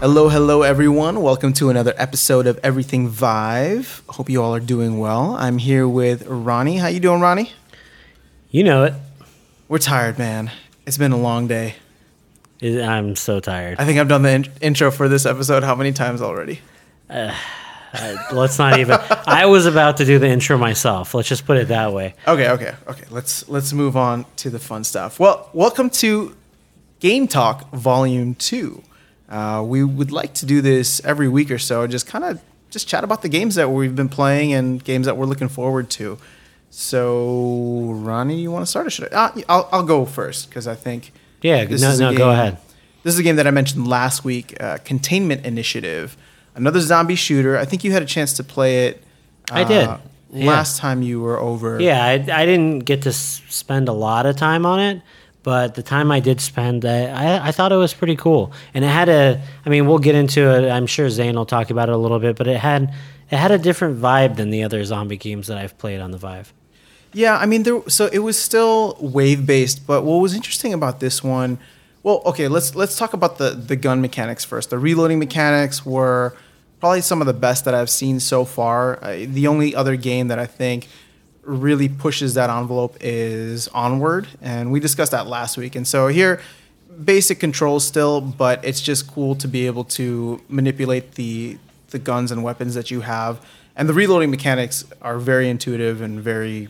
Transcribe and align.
Hello, 0.00 0.28
hello, 0.28 0.62
everyone. 0.62 1.22
Welcome 1.22 1.52
to 1.54 1.70
another 1.70 1.94
episode 1.96 2.46
of 2.46 2.58
Everything 2.62 3.08
Vive. 3.08 4.02
Hope 4.08 4.28
you 4.28 4.42
all 4.42 4.54
are 4.54 4.60
doing 4.60 4.98
well. 4.98 5.34
I'm 5.38 5.58
here 5.58 5.88
with 5.88 6.26
Ronnie. 6.26 6.76
How 6.76 6.88
you 6.88 7.00
doing, 7.00 7.20
Ronnie? 7.20 7.52
You 8.50 8.62
know 8.64 8.84
it. 8.84 8.94
We're 9.68 9.78
tired, 9.78 10.18
man. 10.18 10.50
It's 10.86 10.98
been 10.98 11.12
a 11.12 11.16
long 11.16 11.46
day. 11.48 11.74
It- 12.60 12.82
I'm 12.82 13.16
so 13.16 13.40
tired. 13.40 13.78
I 13.80 13.84
think 13.84 13.98
I've 13.98 14.08
done 14.08 14.22
the 14.22 14.30
in- 14.32 14.46
intro 14.60 14.90
for 14.90 15.08
this 15.08 15.24
episode 15.26 15.64
how 15.64 15.74
many 15.74 15.92
times 15.92 16.20
already? 16.22 16.60
Uh, 17.08 17.34
let's 18.32 18.58
not 18.58 18.78
even. 18.78 18.98
I 19.26 19.46
was 19.46 19.64
about 19.66 19.96
to 19.98 20.04
do 20.04 20.18
the 20.18 20.28
intro 20.28 20.58
myself. 20.58 21.14
Let's 21.14 21.28
just 21.28 21.46
put 21.46 21.56
it 21.56 21.68
that 21.68 21.92
way. 21.92 22.14
Okay, 22.28 22.50
okay, 22.50 22.74
okay. 22.86 23.04
Let's 23.10 23.48
let's 23.48 23.72
move 23.72 23.96
on 23.96 24.26
to 24.36 24.50
the 24.50 24.58
fun 24.58 24.84
stuff. 24.84 25.18
Well, 25.18 25.48
welcome 25.52 25.88
to 25.90 26.36
Game 27.00 27.26
Talk 27.28 27.70
Volume 27.72 28.34
Two. 28.34 28.82
Uh, 29.28 29.62
we 29.66 29.82
would 29.82 30.12
like 30.12 30.34
to 30.34 30.46
do 30.46 30.60
this 30.60 31.00
every 31.04 31.28
week 31.28 31.50
or 31.50 31.58
so, 31.58 31.86
just 31.86 32.06
kind 32.06 32.24
of 32.24 32.40
just 32.70 32.86
chat 32.88 33.04
about 33.04 33.22
the 33.22 33.28
games 33.28 33.54
that 33.56 33.70
we've 33.70 33.96
been 33.96 34.08
playing 34.08 34.52
and 34.52 34.82
games 34.84 35.06
that 35.06 35.16
we're 35.16 35.26
looking 35.26 35.48
forward 35.48 35.90
to. 35.90 36.18
So, 36.70 37.90
Ronnie, 37.94 38.40
you 38.40 38.50
want 38.50 38.62
to 38.62 38.66
start 38.66 38.86
or 38.86 38.90
should 38.90 39.12
I? 39.12 39.16
Uh, 39.16 39.40
I'll, 39.48 39.68
I'll 39.72 39.82
go 39.82 40.04
first 40.04 40.48
because 40.48 40.66
I 40.68 40.74
think 40.74 41.12
Yeah, 41.42 41.64
this 41.64 41.80
no, 41.80 41.90
is 41.90 42.00
no, 42.00 42.16
go 42.16 42.30
ahead. 42.30 42.58
This 43.02 43.14
is 43.14 43.20
a 43.20 43.22
game 43.22 43.36
that 43.36 43.46
I 43.46 43.50
mentioned 43.50 43.86
last 43.88 44.24
week, 44.24 44.56
uh, 44.60 44.78
Containment 44.84 45.46
Initiative, 45.46 46.16
another 46.54 46.80
zombie 46.80 47.14
shooter. 47.14 47.56
I 47.56 47.64
think 47.64 47.82
you 47.84 47.92
had 47.92 48.02
a 48.02 48.06
chance 48.06 48.32
to 48.34 48.44
play 48.44 48.86
it. 48.88 49.02
I 49.50 49.64
did, 49.64 49.86
uh, 49.86 49.98
yeah. 50.32 50.46
Last 50.48 50.78
time 50.78 51.02
you 51.02 51.20
were 51.20 51.38
over. 51.38 51.80
Yeah, 51.80 52.04
I, 52.04 52.14
I 52.14 52.44
didn't 52.46 52.80
get 52.80 53.02
to 53.02 53.12
spend 53.12 53.88
a 53.88 53.92
lot 53.92 54.26
of 54.26 54.36
time 54.36 54.66
on 54.66 54.80
it, 54.80 55.02
but 55.46 55.76
the 55.76 55.82
time 55.84 56.10
I 56.10 56.18
did 56.18 56.40
spend, 56.40 56.84
I, 56.84 57.04
I, 57.04 57.46
I 57.46 57.52
thought 57.52 57.70
it 57.70 57.76
was 57.76 57.94
pretty 57.94 58.16
cool. 58.16 58.50
And 58.74 58.84
it 58.84 58.88
had 58.88 59.08
a, 59.08 59.40
I 59.64 59.68
mean, 59.68 59.86
we'll 59.86 60.00
get 60.00 60.16
into 60.16 60.40
it. 60.40 60.68
I'm 60.68 60.88
sure 60.88 61.08
Zane 61.08 61.36
will 61.36 61.46
talk 61.46 61.70
about 61.70 61.88
it 61.88 61.94
a 61.94 61.96
little 61.96 62.18
bit, 62.18 62.34
but 62.34 62.48
it 62.48 62.56
had 62.56 62.92
it 63.30 63.36
had 63.36 63.52
a 63.52 63.58
different 63.58 64.00
vibe 64.00 64.34
than 64.34 64.50
the 64.50 64.64
other 64.64 64.84
zombie 64.84 65.16
games 65.16 65.46
that 65.46 65.56
I've 65.56 65.78
played 65.78 66.00
on 66.00 66.10
the 66.10 66.18
Vive. 66.18 66.52
Yeah, 67.12 67.36
I 67.36 67.46
mean, 67.46 67.62
there. 67.62 67.80
So 67.88 68.06
it 68.12 68.18
was 68.18 68.36
still 68.36 68.96
wave 69.00 69.46
based, 69.46 69.86
but 69.86 70.02
what 70.02 70.16
was 70.16 70.34
interesting 70.34 70.74
about 70.74 70.98
this 70.98 71.22
one? 71.22 71.60
Well, 72.02 72.22
okay, 72.26 72.48
let's 72.48 72.74
let's 72.74 72.98
talk 72.98 73.12
about 73.12 73.38
the 73.38 73.50
the 73.50 73.76
gun 73.76 74.00
mechanics 74.00 74.44
first. 74.44 74.70
The 74.70 74.80
reloading 74.80 75.20
mechanics 75.20 75.86
were 75.86 76.36
probably 76.80 77.02
some 77.02 77.20
of 77.20 77.28
the 77.28 77.32
best 77.32 77.64
that 77.66 77.74
I've 77.74 77.88
seen 77.88 78.18
so 78.18 78.44
far. 78.44 78.98
Uh, 79.00 79.18
the 79.28 79.46
only 79.46 79.76
other 79.76 79.94
game 79.94 80.26
that 80.26 80.40
I 80.40 80.46
think 80.46 80.88
really 81.46 81.88
pushes 81.88 82.34
that 82.34 82.50
envelope 82.50 82.96
is 83.00 83.68
Onward, 83.68 84.26
and 84.42 84.72
we 84.72 84.80
discussed 84.80 85.12
that 85.12 85.26
last 85.26 85.56
week. 85.56 85.76
And 85.76 85.86
so 85.86 86.08
here, 86.08 86.40
basic 87.04 87.38
controls 87.38 87.86
still, 87.86 88.20
but 88.20 88.64
it's 88.64 88.80
just 88.80 89.08
cool 89.10 89.34
to 89.36 89.48
be 89.48 89.66
able 89.66 89.84
to 89.84 90.42
manipulate 90.48 91.12
the 91.12 91.58
the 91.90 91.98
guns 91.98 92.32
and 92.32 92.42
weapons 92.42 92.74
that 92.74 92.90
you 92.90 93.02
have. 93.02 93.40
And 93.76 93.88
the 93.88 93.94
reloading 93.94 94.30
mechanics 94.30 94.84
are 95.00 95.18
very 95.18 95.48
intuitive 95.48 96.00
and 96.00 96.20
very 96.20 96.68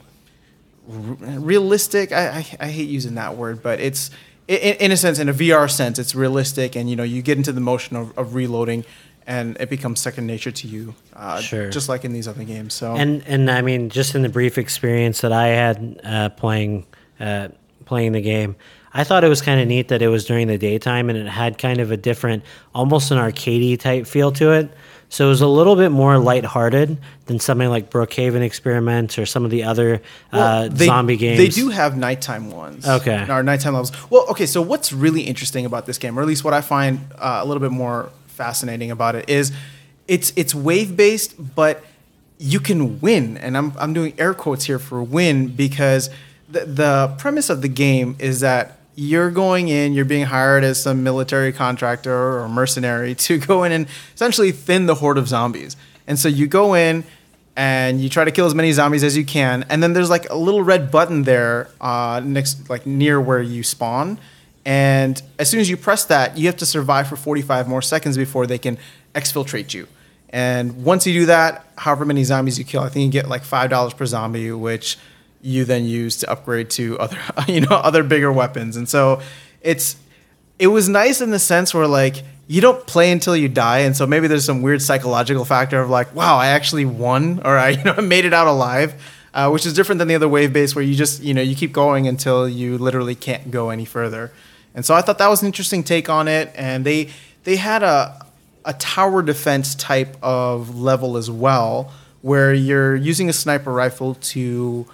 realistic. 0.86 2.12
I, 2.12 2.28
I, 2.28 2.46
I 2.60 2.68
hate 2.68 2.88
using 2.88 3.14
that 3.14 3.36
word, 3.36 3.62
but 3.62 3.80
it's 3.80 4.10
in, 4.48 4.74
in 4.76 4.92
a 4.92 4.96
sense, 4.96 5.18
in 5.18 5.28
a 5.28 5.34
VR 5.34 5.70
sense, 5.70 5.98
it's 5.98 6.14
realistic, 6.14 6.76
and 6.76 6.88
you 6.90 6.96
know 6.96 7.02
you 7.02 7.22
get 7.22 7.38
into 7.38 7.52
the 7.52 7.60
motion 7.60 7.96
of, 7.96 8.16
of 8.18 8.34
reloading, 8.34 8.84
and 9.26 9.56
it 9.60 9.68
becomes 9.70 10.00
second 10.00 10.26
nature 10.26 10.50
to 10.52 10.68
you, 10.68 10.94
uh, 11.14 11.40
Sure. 11.40 11.68
just 11.70 11.88
like 11.88 12.04
in 12.04 12.12
these 12.12 12.28
other 12.28 12.44
games. 12.44 12.74
So 12.74 12.94
And 12.94 13.22
and 13.26 13.50
I 13.50 13.62
mean, 13.62 13.90
just 13.90 14.14
in 14.14 14.22
the 14.22 14.28
brief 14.28 14.58
experience 14.58 15.20
that 15.22 15.32
I 15.32 15.48
had 15.48 16.00
uh, 16.04 16.28
playing 16.30 16.86
uh, 17.20 17.48
playing 17.84 18.12
the 18.12 18.20
game, 18.20 18.56
I 18.94 19.04
thought 19.04 19.24
it 19.24 19.28
was 19.28 19.40
kind 19.42 19.60
of 19.60 19.68
neat 19.68 19.88
that 19.88 20.02
it 20.02 20.08
was 20.08 20.24
during 20.24 20.46
the 20.48 20.58
daytime 20.58 21.08
and 21.10 21.18
it 21.18 21.26
had 21.28 21.58
kind 21.58 21.80
of 21.80 21.90
a 21.90 21.96
different, 21.96 22.42
almost 22.74 23.10
an 23.10 23.18
arcadey 23.18 23.78
type 23.78 24.06
feel 24.06 24.32
to 24.32 24.52
it. 24.52 24.70
So 25.08 25.26
it 25.26 25.28
was 25.28 25.40
a 25.40 25.46
little 25.46 25.76
bit 25.76 25.90
more 25.90 26.18
lighthearted 26.18 26.98
than 27.26 27.38
something 27.38 27.68
like 27.68 27.90
Brookhaven 27.90 28.40
Experiments 28.42 29.18
or 29.18 29.24
some 29.26 29.44
of 29.44 29.52
the 29.52 29.62
other 29.62 30.02
Well, 30.32 30.64
uh, 30.64 30.68
they- 30.68 30.86
zombie 30.86 31.16
games. 31.16 31.38
They 31.38 31.48
do 31.48 31.68
have 31.68 31.96
nighttime 31.96 32.50
ones. 32.50 32.86
Okay. 32.88 33.24
Or 33.28 33.42
nighttime 33.44 33.74
levels. 33.74 33.92
Well, 34.10 34.26
okay. 34.30 34.46
So 34.46 34.60
what's 34.62 34.92
really 34.92 35.20
interesting 35.22 35.64
about 35.64 35.86
this 35.86 35.98
game, 35.98 36.18
or 36.18 36.22
at 36.22 36.28
least 36.28 36.42
what 36.42 36.54
I 36.54 36.60
find 36.60 37.00
uh, 37.18 37.38
a 37.42 37.44
little 37.46 37.60
bit 37.60 37.70
more 37.70 38.10
fascinating 38.36 38.90
about 38.90 39.16
it, 39.16 39.28
is 39.28 39.52
it's 40.06 40.32
it's 40.36 40.54
wave 40.54 40.96
based, 40.96 41.54
but 41.54 41.84
you 42.38 42.60
can 42.60 43.00
win, 43.00 43.36
and 43.38 43.56
I'm 43.56 43.72
I'm 43.78 43.92
doing 43.92 44.14
air 44.18 44.34
quotes 44.34 44.66
here 44.66 44.78
for 44.78 45.02
win 45.02 45.48
because 45.48 46.10
the 46.48 46.64
the 46.64 47.14
premise 47.18 47.50
of 47.50 47.62
the 47.62 47.68
game 47.68 48.16
is 48.18 48.40
that 48.40 48.78
you're 48.94 49.30
going 49.30 49.68
in, 49.68 49.92
you're 49.92 50.06
being 50.06 50.24
hired 50.24 50.64
as 50.64 50.82
some 50.82 51.02
military 51.02 51.52
contractor 51.52 52.38
or 52.40 52.48
mercenary 52.48 53.14
to 53.26 53.38
go 53.38 53.64
in 53.64 53.72
and 53.72 53.86
essentially 54.14 54.52
thin 54.52 54.86
the 54.86 54.94
horde 54.94 55.18
of 55.18 55.28
zombies. 55.28 55.76
And 56.06 56.18
so 56.18 56.28
you 56.28 56.46
go 56.46 56.74
in 56.74 57.04
and 57.56 58.00
you 58.00 58.08
try 58.08 58.24
to 58.24 58.30
kill 58.30 58.46
as 58.46 58.54
many 58.54 58.72
zombies 58.72 59.02
as 59.02 59.16
you 59.16 59.24
can, 59.24 59.64
and 59.70 59.82
then 59.82 59.92
there's 59.92 60.10
like 60.10 60.28
a 60.28 60.36
little 60.36 60.62
red 60.62 60.90
button 60.90 61.22
there 61.22 61.68
uh, 61.80 62.20
next, 62.22 62.68
like 62.68 62.86
near 62.86 63.20
where 63.20 63.40
you 63.40 63.62
spawn. 63.62 64.18
And 64.66 65.22
as 65.38 65.48
soon 65.48 65.60
as 65.60 65.70
you 65.70 65.76
press 65.76 66.04
that, 66.06 66.36
you 66.36 66.46
have 66.46 66.56
to 66.56 66.66
survive 66.66 67.06
for 67.06 67.14
45 67.14 67.68
more 67.68 67.80
seconds 67.80 68.16
before 68.16 68.48
they 68.48 68.58
can 68.58 68.78
exfiltrate 69.14 69.72
you. 69.72 69.86
And 70.30 70.84
once 70.84 71.06
you 71.06 71.12
do 71.12 71.26
that, 71.26 71.64
however 71.78 72.04
many 72.04 72.24
zombies 72.24 72.58
you 72.58 72.64
kill, 72.64 72.82
I 72.82 72.88
think 72.88 73.04
you 73.06 73.20
get 73.20 73.28
like 73.28 73.44
five 73.44 73.70
dollars 73.70 73.94
per 73.94 74.04
zombie, 74.06 74.50
which 74.50 74.98
you 75.40 75.64
then 75.64 75.84
use 75.84 76.16
to 76.18 76.30
upgrade 76.30 76.68
to 76.70 76.98
other, 76.98 77.16
you 77.48 77.60
know, 77.60 77.76
other 77.76 78.02
bigger 78.02 78.32
weapons. 78.32 78.76
And 78.76 78.88
so 78.88 79.22
it's 79.62 79.96
it 80.58 80.66
was 80.66 80.88
nice 80.88 81.20
in 81.20 81.30
the 81.30 81.38
sense 81.38 81.72
where 81.72 81.86
like 81.86 82.24
you 82.48 82.60
don't 82.60 82.84
play 82.88 83.12
until 83.12 83.36
you 83.36 83.48
die, 83.48 83.78
and 83.78 83.96
so 83.96 84.04
maybe 84.04 84.26
there's 84.26 84.44
some 84.44 84.62
weird 84.62 84.82
psychological 84.82 85.44
factor 85.44 85.80
of 85.80 85.90
like, 85.90 86.12
wow, 86.12 86.36
I 86.38 86.48
actually 86.48 86.84
won, 86.84 87.40
or 87.44 87.56
I 87.56 87.70
you 87.70 87.84
know 87.84 87.94
made 88.02 88.24
it 88.24 88.34
out 88.34 88.48
alive, 88.48 89.00
uh, 89.32 89.48
which 89.50 89.64
is 89.64 89.74
different 89.74 90.00
than 90.00 90.08
the 90.08 90.16
other 90.16 90.28
wave 90.28 90.52
base 90.52 90.74
where 90.74 90.84
you 90.84 90.96
just 90.96 91.22
you 91.22 91.34
know 91.34 91.42
you 91.42 91.54
keep 91.54 91.72
going 91.72 92.08
until 92.08 92.48
you 92.48 92.78
literally 92.78 93.14
can't 93.14 93.52
go 93.52 93.70
any 93.70 93.84
further. 93.84 94.32
And 94.76 94.84
so 94.84 94.94
I 94.94 95.00
thought 95.00 95.18
that 95.18 95.28
was 95.28 95.42
an 95.42 95.46
interesting 95.46 95.82
take 95.82 96.08
on 96.08 96.28
it, 96.28 96.52
and 96.54 96.84
they 96.84 97.08
they 97.42 97.56
had 97.56 97.82
a 97.82 98.24
a 98.64 98.74
tower 98.74 99.22
defense 99.22 99.74
type 99.74 100.16
of 100.22 100.78
level 100.78 101.16
as 101.16 101.30
well, 101.30 101.92
where 102.22 102.52
you're 102.52 102.94
using 102.94 103.28
a 103.28 103.32
sniper 103.32 103.72
rifle 103.72 104.14
to 104.14 104.86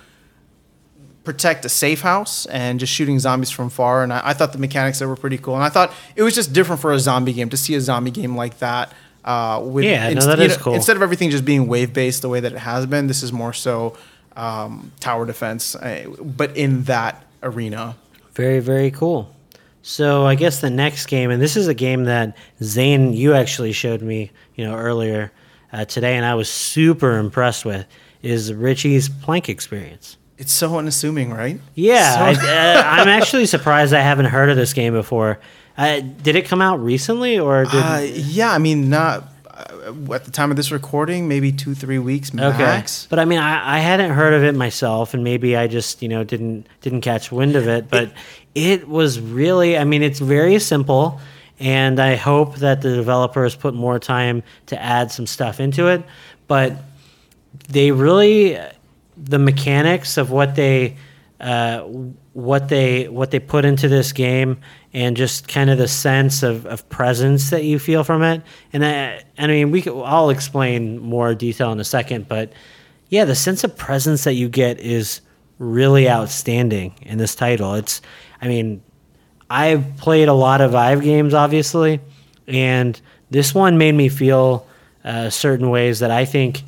protect 1.25 1.65
a 1.65 1.69
safe 1.69 2.00
house 2.00 2.47
and 2.47 2.81
just 2.81 2.92
shooting 2.92 3.19
zombies 3.19 3.50
from 3.50 3.71
far. 3.71 4.03
And 4.03 4.12
I, 4.12 4.21
I 4.25 4.32
thought 4.34 4.53
the 4.53 4.59
mechanics 4.59 4.98
there 4.98 5.09
were 5.09 5.16
pretty 5.16 5.38
cool. 5.38 5.54
And 5.54 5.65
I 5.65 5.69
thought 5.69 5.92
it 6.16 6.22
was 6.22 6.34
just 6.34 6.53
different 6.53 6.81
for 6.81 6.92
a 6.92 6.98
zombie 6.98 7.32
game 7.32 7.48
to 7.50 7.56
see 7.56 7.75
a 7.75 7.81
zombie 7.81 8.10
game 8.10 8.37
like 8.37 8.59
that. 8.59 8.92
Uh, 9.25 9.62
with 9.65 9.84
Yeah, 9.84 10.12
no, 10.12 10.26
that 10.26 10.41
is 10.41 10.56
cool. 10.56 10.75
Instead 10.75 10.97
of 10.97 11.03
everything 11.03 11.31
just 11.31 11.44
being 11.44 11.69
wave 11.69 11.92
based 11.92 12.22
the 12.22 12.28
way 12.28 12.41
that 12.41 12.53
it 12.53 12.59
has 12.59 12.87
been, 12.87 13.06
this 13.06 13.22
is 13.22 13.32
more 13.32 13.53
so 13.53 13.97
um, 14.34 14.92
tower 15.00 15.25
defense, 15.25 15.76
uh, 15.76 16.06
but 16.21 16.56
in 16.56 16.84
that 16.84 17.25
arena. 17.42 17.97
Very, 18.34 18.59
very 18.60 18.91
cool. 18.91 19.32
So 19.82 20.25
I 20.26 20.34
guess 20.37 20.60
the 20.60 20.70
next 20.70 21.06
game, 21.06 21.31
and 21.31 21.43
this 21.43 21.56
is 21.56 21.66
a 21.69 21.75
game 21.75 22.04
that 22.04 22.37
Zane, 22.62 23.12
you 23.12 23.34
actually 23.34 23.72
showed 23.72 24.00
me, 24.00 24.31
you 24.54 24.65
know, 24.65 24.75
earlier 24.75 25.32
uh, 25.72 25.84
today, 25.84 26.16
and 26.16 26.25
I 26.25 26.34
was 26.34 26.48
super 26.48 27.19
impressed 27.19 27.65
with, 27.65 27.84
is 28.22 28.53
Richie's 28.54 29.09
Plank 29.09 29.48
Experience. 29.48 30.16
It's 30.38 30.53
so 30.53 30.78
unassuming, 30.78 31.32
right? 31.32 31.60
Yeah, 31.75 32.15
So- 32.34 32.47
I, 32.47 32.76
uh, 32.76 32.82
I'm 32.84 33.09
actually 33.09 33.47
surprised 33.47 33.92
I 33.92 34.00
haven't 34.00 34.26
heard 34.26 34.50
of 34.50 34.56
this 34.56 34.72
game 34.72 34.92
before. 34.92 35.41
Uh, 35.76 36.00
did 36.00 36.37
it 36.37 36.47
come 36.47 36.60
out 36.62 36.76
recently, 36.82 37.38
or 37.38 37.65
did? 37.65 37.75
Uh, 37.75 38.00
yeah, 38.12 38.53
I 38.53 38.59
mean, 38.59 38.91
not 38.91 39.25
uh, 39.48 40.12
at 40.12 40.25
the 40.25 40.31
time 40.31 40.50
of 40.50 40.56
this 40.56 40.71
recording, 40.71 41.28
maybe 41.28 41.51
two, 41.51 41.74
three 41.74 41.98
weeks 41.98 42.33
max. 42.34 43.04
Okay. 43.04 43.09
But 43.09 43.18
I 43.18 43.24
mean, 43.24 43.39
I, 43.39 43.77
I 43.77 43.78
hadn't 43.78 44.10
heard 44.10 44.34
of 44.34 44.45
it 44.45 44.54
myself, 44.54 45.15
and 45.15 45.24
maybe 45.24 45.56
I 45.56 45.68
just 45.68 46.03
you 46.03 46.09
know 46.09 46.24
didn't 46.24 46.66
didn't 46.83 47.01
catch 47.01 47.33
wind 47.33 47.56
of 47.56 47.66
it. 47.68 47.89
But 47.89 48.12
it 48.54 48.89
was 48.89 49.21
really, 49.21 49.77
I 49.78 49.84
mean, 49.84 50.03
it's 50.03 50.19
very 50.19 50.59
simple, 50.59 51.21
and 51.59 52.01
I 52.01 52.16
hope 52.16 52.57
that 52.57 52.83
the 52.83 52.95
developers 52.95 53.54
put 53.54 53.75
more 53.75 53.99
time 53.99 54.43
to 54.66 54.81
add 54.81 55.10
some 55.10 55.27
stuff 55.27 55.60
into 55.60 55.89
it. 55.89 56.03
But 56.49 56.75
they 57.69 57.93
really, 57.93 58.59
the 59.16 59.39
mechanics 59.39 60.16
of 60.16 60.31
what 60.31 60.54
they. 60.54 60.97
Uh, 61.41 61.89
what 62.33 62.69
they 62.69 63.09
what 63.09 63.31
they 63.31 63.39
put 63.39 63.65
into 63.65 63.89
this 63.89 64.13
game 64.13 64.59
and 64.95 65.16
just 65.16 65.49
kind 65.49 65.71
of 65.71 65.78
the 65.78 65.89
sense 65.89 66.43
of, 66.43 66.65
of 66.66 66.89
presence 66.89 67.51
that 67.51 67.65
you 67.65 67.78
feel 67.78 68.04
from 68.04 68.22
it 68.22 68.43
and 68.72 68.84
I, 68.84 69.22
I 69.39 69.47
mean 69.47 69.71
we 69.71 69.83
could, 69.83 70.01
I'll 70.03 70.31
explain 70.31 70.99
more 70.99 71.34
detail 71.34 71.72
in 71.72 71.81
a 71.81 71.84
second 71.84 72.28
but 72.28 72.53
yeah 73.09 73.25
the 73.25 73.34
sense 73.34 73.65
of 73.65 73.77
presence 73.77 74.25
that 74.25 74.34
you 74.34 74.49
get 74.49 74.81
is 74.81 75.21
really 75.59 76.09
outstanding 76.09 76.95
in 77.03 77.19
this 77.19 77.34
title 77.34 77.75
it's 77.75 78.01
I 78.42 78.48
mean 78.48 78.83
I've 79.48 79.97
played 79.98 80.28
a 80.28 80.33
lot 80.34 80.60
of 80.60 80.72
Vive 80.72 81.03
games 81.03 81.33
obviously 81.34 82.00
and 82.48 83.00
this 83.30 83.54
one 83.54 83.78
made 83.78 83.92
me 83.94 84.09
feel 84.09 84.66
uh, 85.04 85.30
certain 85.30 85.71
ways 85.71 86.00
that 86.00 86.10
I 86.10 86.24
think 86.24 86.62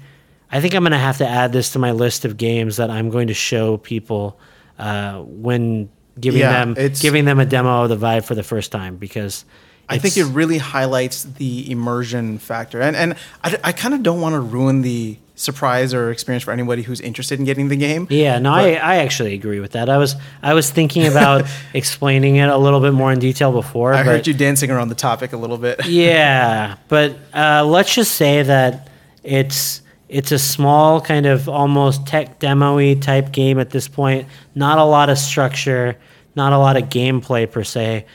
I 0.50 0.60
think 0.60 0.74
I'm 0.74 0.82
going 0.82 0.92
to 0.92 0.98
have 0.98 1.18
to 1.18 1.26
add 1.28 1.52
this 1.52 1.72
to 1.72 1.78
my 1.80 1.90
list 1.90 2.24
of 2.24 2.36
games 2.36 2.76
that 2.76 2.88
I'm 2.90 3.10
going 3.10 3.26
to 3.28 3.34
show 3.34 3.76
people 3.76 4.38
uh, 4.78 5.18
when 5.20 5.88
giving 6.20 6.40
Yeah, 6.40 6.52
them 6.52 6.70
it's- 6.72 7.02
giving 7.02 7.24
them 7.24 7.40
a 7.40 7.44
demo 7.46 7.82
of 7.82 7.88
the 7.88 7.96
Vive 7.96 8.24
for 8.24 8.34
the 8.36 8.42
first 8.44 8.70
time 8.70 8.96
because 8.96 9.44
I 9.88 9.98
think 9.98 10.16
it 10.16 10.24
really 10.26 10.58
highlights 10.58 11.24
the 11.24 11.70
immersion 11.70 12.38
factor, 12.38 12.80
and 12.80 12.96
and 12.96 13.16
I, 13.42 13.58
I 13.64 13.72
kind 13.72 13.92
of 13.94 14.02
don't 14.02 14.20
want 14.20 14.32
to 14.34 14.40
ruin 14.40 14.80
the 14.82 15.18
surprise 15.36 15.92
or 15.92 16.10
experience 16.10 16.44
for 16.44 16.52
anybody 16.52 16.82
who's 16.82 17.00
interested 17.00 17.38
in 17.38 17.44
getting 17.44 17.68
the 17.68 17.76
game. 17.76 18.06
Yeah, 18.10 18.38
no, 18.38 18.52
I, 18.52 18.74
I 18.74 18.96
actually 18.96 19.34
agree 19.34 19.60
with 19.60 19.72
that. 19.72 19.88
I 19.88 19.98
was 19.98 20.14
I 20.42 20.54
was 20.54 20.70
thinking 20.70 21.06
about 21.06 21.44
explaining 21.74 22.36
it 22.36 22.48
a 22.48 22.56
little 22.56 22.80
bit 22.80 22.92
more 22.92 23.12
in 23.12 23.18
detail 23.18 23.52
before. 23.52 23.94
I 23.94 23.98
but 23.98 24.06
heard 24.06 24.26
you 24.26 24.34
dancing 24.34 24.70
around 24.70 24.88
the 24.88 24.94
topic 24.94 25.32
a 25.32 25.36
little 25.36 25.58
bit. 25.58 25.86
yeah, 25.86 26.76
but 26.88 27.16
uh, 27.34 27.64
let's 27.64 27.94
just 27.94 28.14
say 28.14 28.42
that 28.42 28.88
it's 29.22 29.82
it's 30.08 30.30
a 30.30 30.38
small 30.38 31.00
kind 31.00 31.26
of 31.26 31.48
almost 31.48 32.06
tech 32.06 32.38
demo-y 32.38 32.94
type 32.94 33.32
game 33.32 33.58
at 33.58 33.70
this 33.70 33.88
point. 33.88 34.28
Not 34.54 34.78
a 34.78 34.84
lot 34.84 35.10
of 35.10 35.18
structure, 35.18 35.98
not 36.36 36.52
a 36.52 36.58
lot 36.58 36.76
of 36.76 36.84
gameplay 36.84 37.50
per 37.50 37.64
se, 37.64 38.06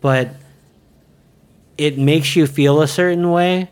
but 0.00 0.28
it 1.76 1.98
makes 1.98 2.36
you 2.36 2.46
feel 2.46 2.82
a 2.82 2.88
certain 2.88 3.30
way, 3.30 3.70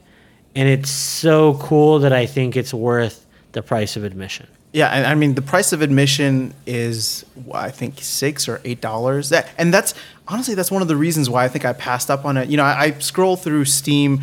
and 0.56 0.68
it's 0.68 0.90
so 0.90 1.54
cool 1.54 2.00
that 2.00 2.12
I 2.12 2.26
think 2.26 2.56
it's 2.56 2.72
worth 2.72 3.26
the 3.52 3.62
price 3.62 3.96
of 3.96 4.04
admission. 4.04 4.48
Yeah, 4.72 4.88
and 4.88 5.06
I 5.06 5.14
mean 5.14 5.34
the 5.34 5.42
price 5.42 5.72
of 5.72 5.82
admission 5.82 6.54
is 6.66 7.24
I 7.52 7.70
think 7.70 8.00
six 8.00 8.48
or 8.48 8.60
eight 8.64 8.80
dollars. 8.80 9.28
That 9.28 9.48
and 9.58 9.72
that's 9.72 9.94
honestly 10.26 10.54
that's 10.54 10.70
one 10.70 10.82
of 10.82 10.88
the 10.88 10.96
reasons 10.96 11.30
why 11.30 11.44
I 11.44 11.48
think 11.48 11.64
I 11.64 11.72
passed 11.72 12.10
up 12.10 12.24
on 12.24 12.36
it. 12.36 12.48
You 12.48 12.56
know, 12.56 12.64
I, 12.64 12.84
I 12.84 12.90
scroll 12.98 13.36
through 13.36 13.66
Steam 13.66 14.20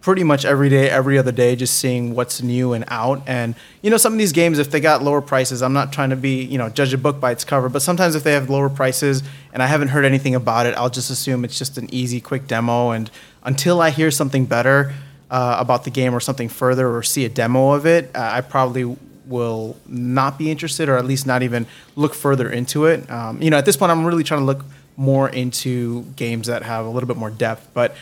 pretty 0.00 0.24
much 0.24 0.44
every 0.44 0.68
day, 0.68 0.88
every 0.88 1.18
other 1.18 1.32
day, 1.32 1.56
just 1.56 1.78
seeing 1.78 2.14
what's 2.14 2.42
new 2.42 2.72
and 2.72 2.84
out. 2.88 3.22
And 3.26 3.54
you 3.82 3.90
know, 3.90 3.96
some 3.96 4.12
of 4.12 4.18
these 4.18 4.32
games, 4.32 4.58
if 4.58 4.70
they 4.70 4.80
got 4.80 5.02
lower 5.02 5.20
prices, 5.20 5.62
I'm 5.62 5.72
not 5.72 5.92
trying 5.92 6.10
to 6.10 6.16
be 6.16 6.44
you 6.44 6.58
know 6.58 6.68
judge 6.68 6.92
a 6.92 6.98
book 6.98 7.20
by 7.20 7.32
its 7.32 7.44
cover, 7.44 7.68
but 7.68 7.82
sometimes 7.82 8.14
if 8.14 8.24
they 8.24 8.32
have 8.32 8.50
lower 8.50 8.70
prices 8.70 9.22
and 9.52 9.62
I 9.62 9.66
haven't 9.66 9.88
heard 9.88 10.04
anything 10.04 10.34
about 10.34 10.66
it, 10.66 10.74
I'll 10.76 10.90
just 10.90 11.10
assume 11.10 11.44
it's 11.44 11.58
just 11.58 11.78
an 11.78 11.92
easy, 11.92 12.20
quick 12.20 12.46
demo. 12.46 12.90
And 12.90 13.10
until 13.42 13.80
I 13.80 13.90
hear 13.90 14.10
something 14.10 14.44
better 14.44 14.92
uh, 15.30 15.56
about 15.58 15.84
the 15.84 15.90
game 15.90 16.14
or 16.14 16.20
something 16.20 16.48
further 16.48 16.88
or 16.88 17.02
see 17.02 17.24
a 17.24 17.28
demo 17.28 17.72
of 17.72 17.86
it, 17.86 18.10
uh, 18.14 18.30
I 18.32 18.40
probably 18.40 18.96
will 19.26 19.76
not 19.86 20.38
be 20.38 20.50
interested 20.50 20.88
or 20.88 20.96
at 20.96 21.04
least 21.04 21.26
not 21.26 21.42
even 21.42 21.66
look 21.96 22.14
further 22.14 22.50
into 22.50 22.86
it. 22.86 23.08
Um, 23.10 23.40
you 23.42 23.50
know, 23.50 23.58
at 23.58 23.66
this 23.66 23.76
point, 23.76 23.92
I'm 23.92 24.04
really 24.04 24.24
trying 24.24 24.40
to 24.40 24.46
look 24.46 24.64
more 24.96 25.28
into 25.28 26.02
games 26.16 26.48
that 26.48 26.62
have 26.62 26.86
a 26.86 26.88
little 26.88 27.06
bit 27.06 27.16
more 27.16 27.30
depth, 27.30 27.68
but 27.72 27.94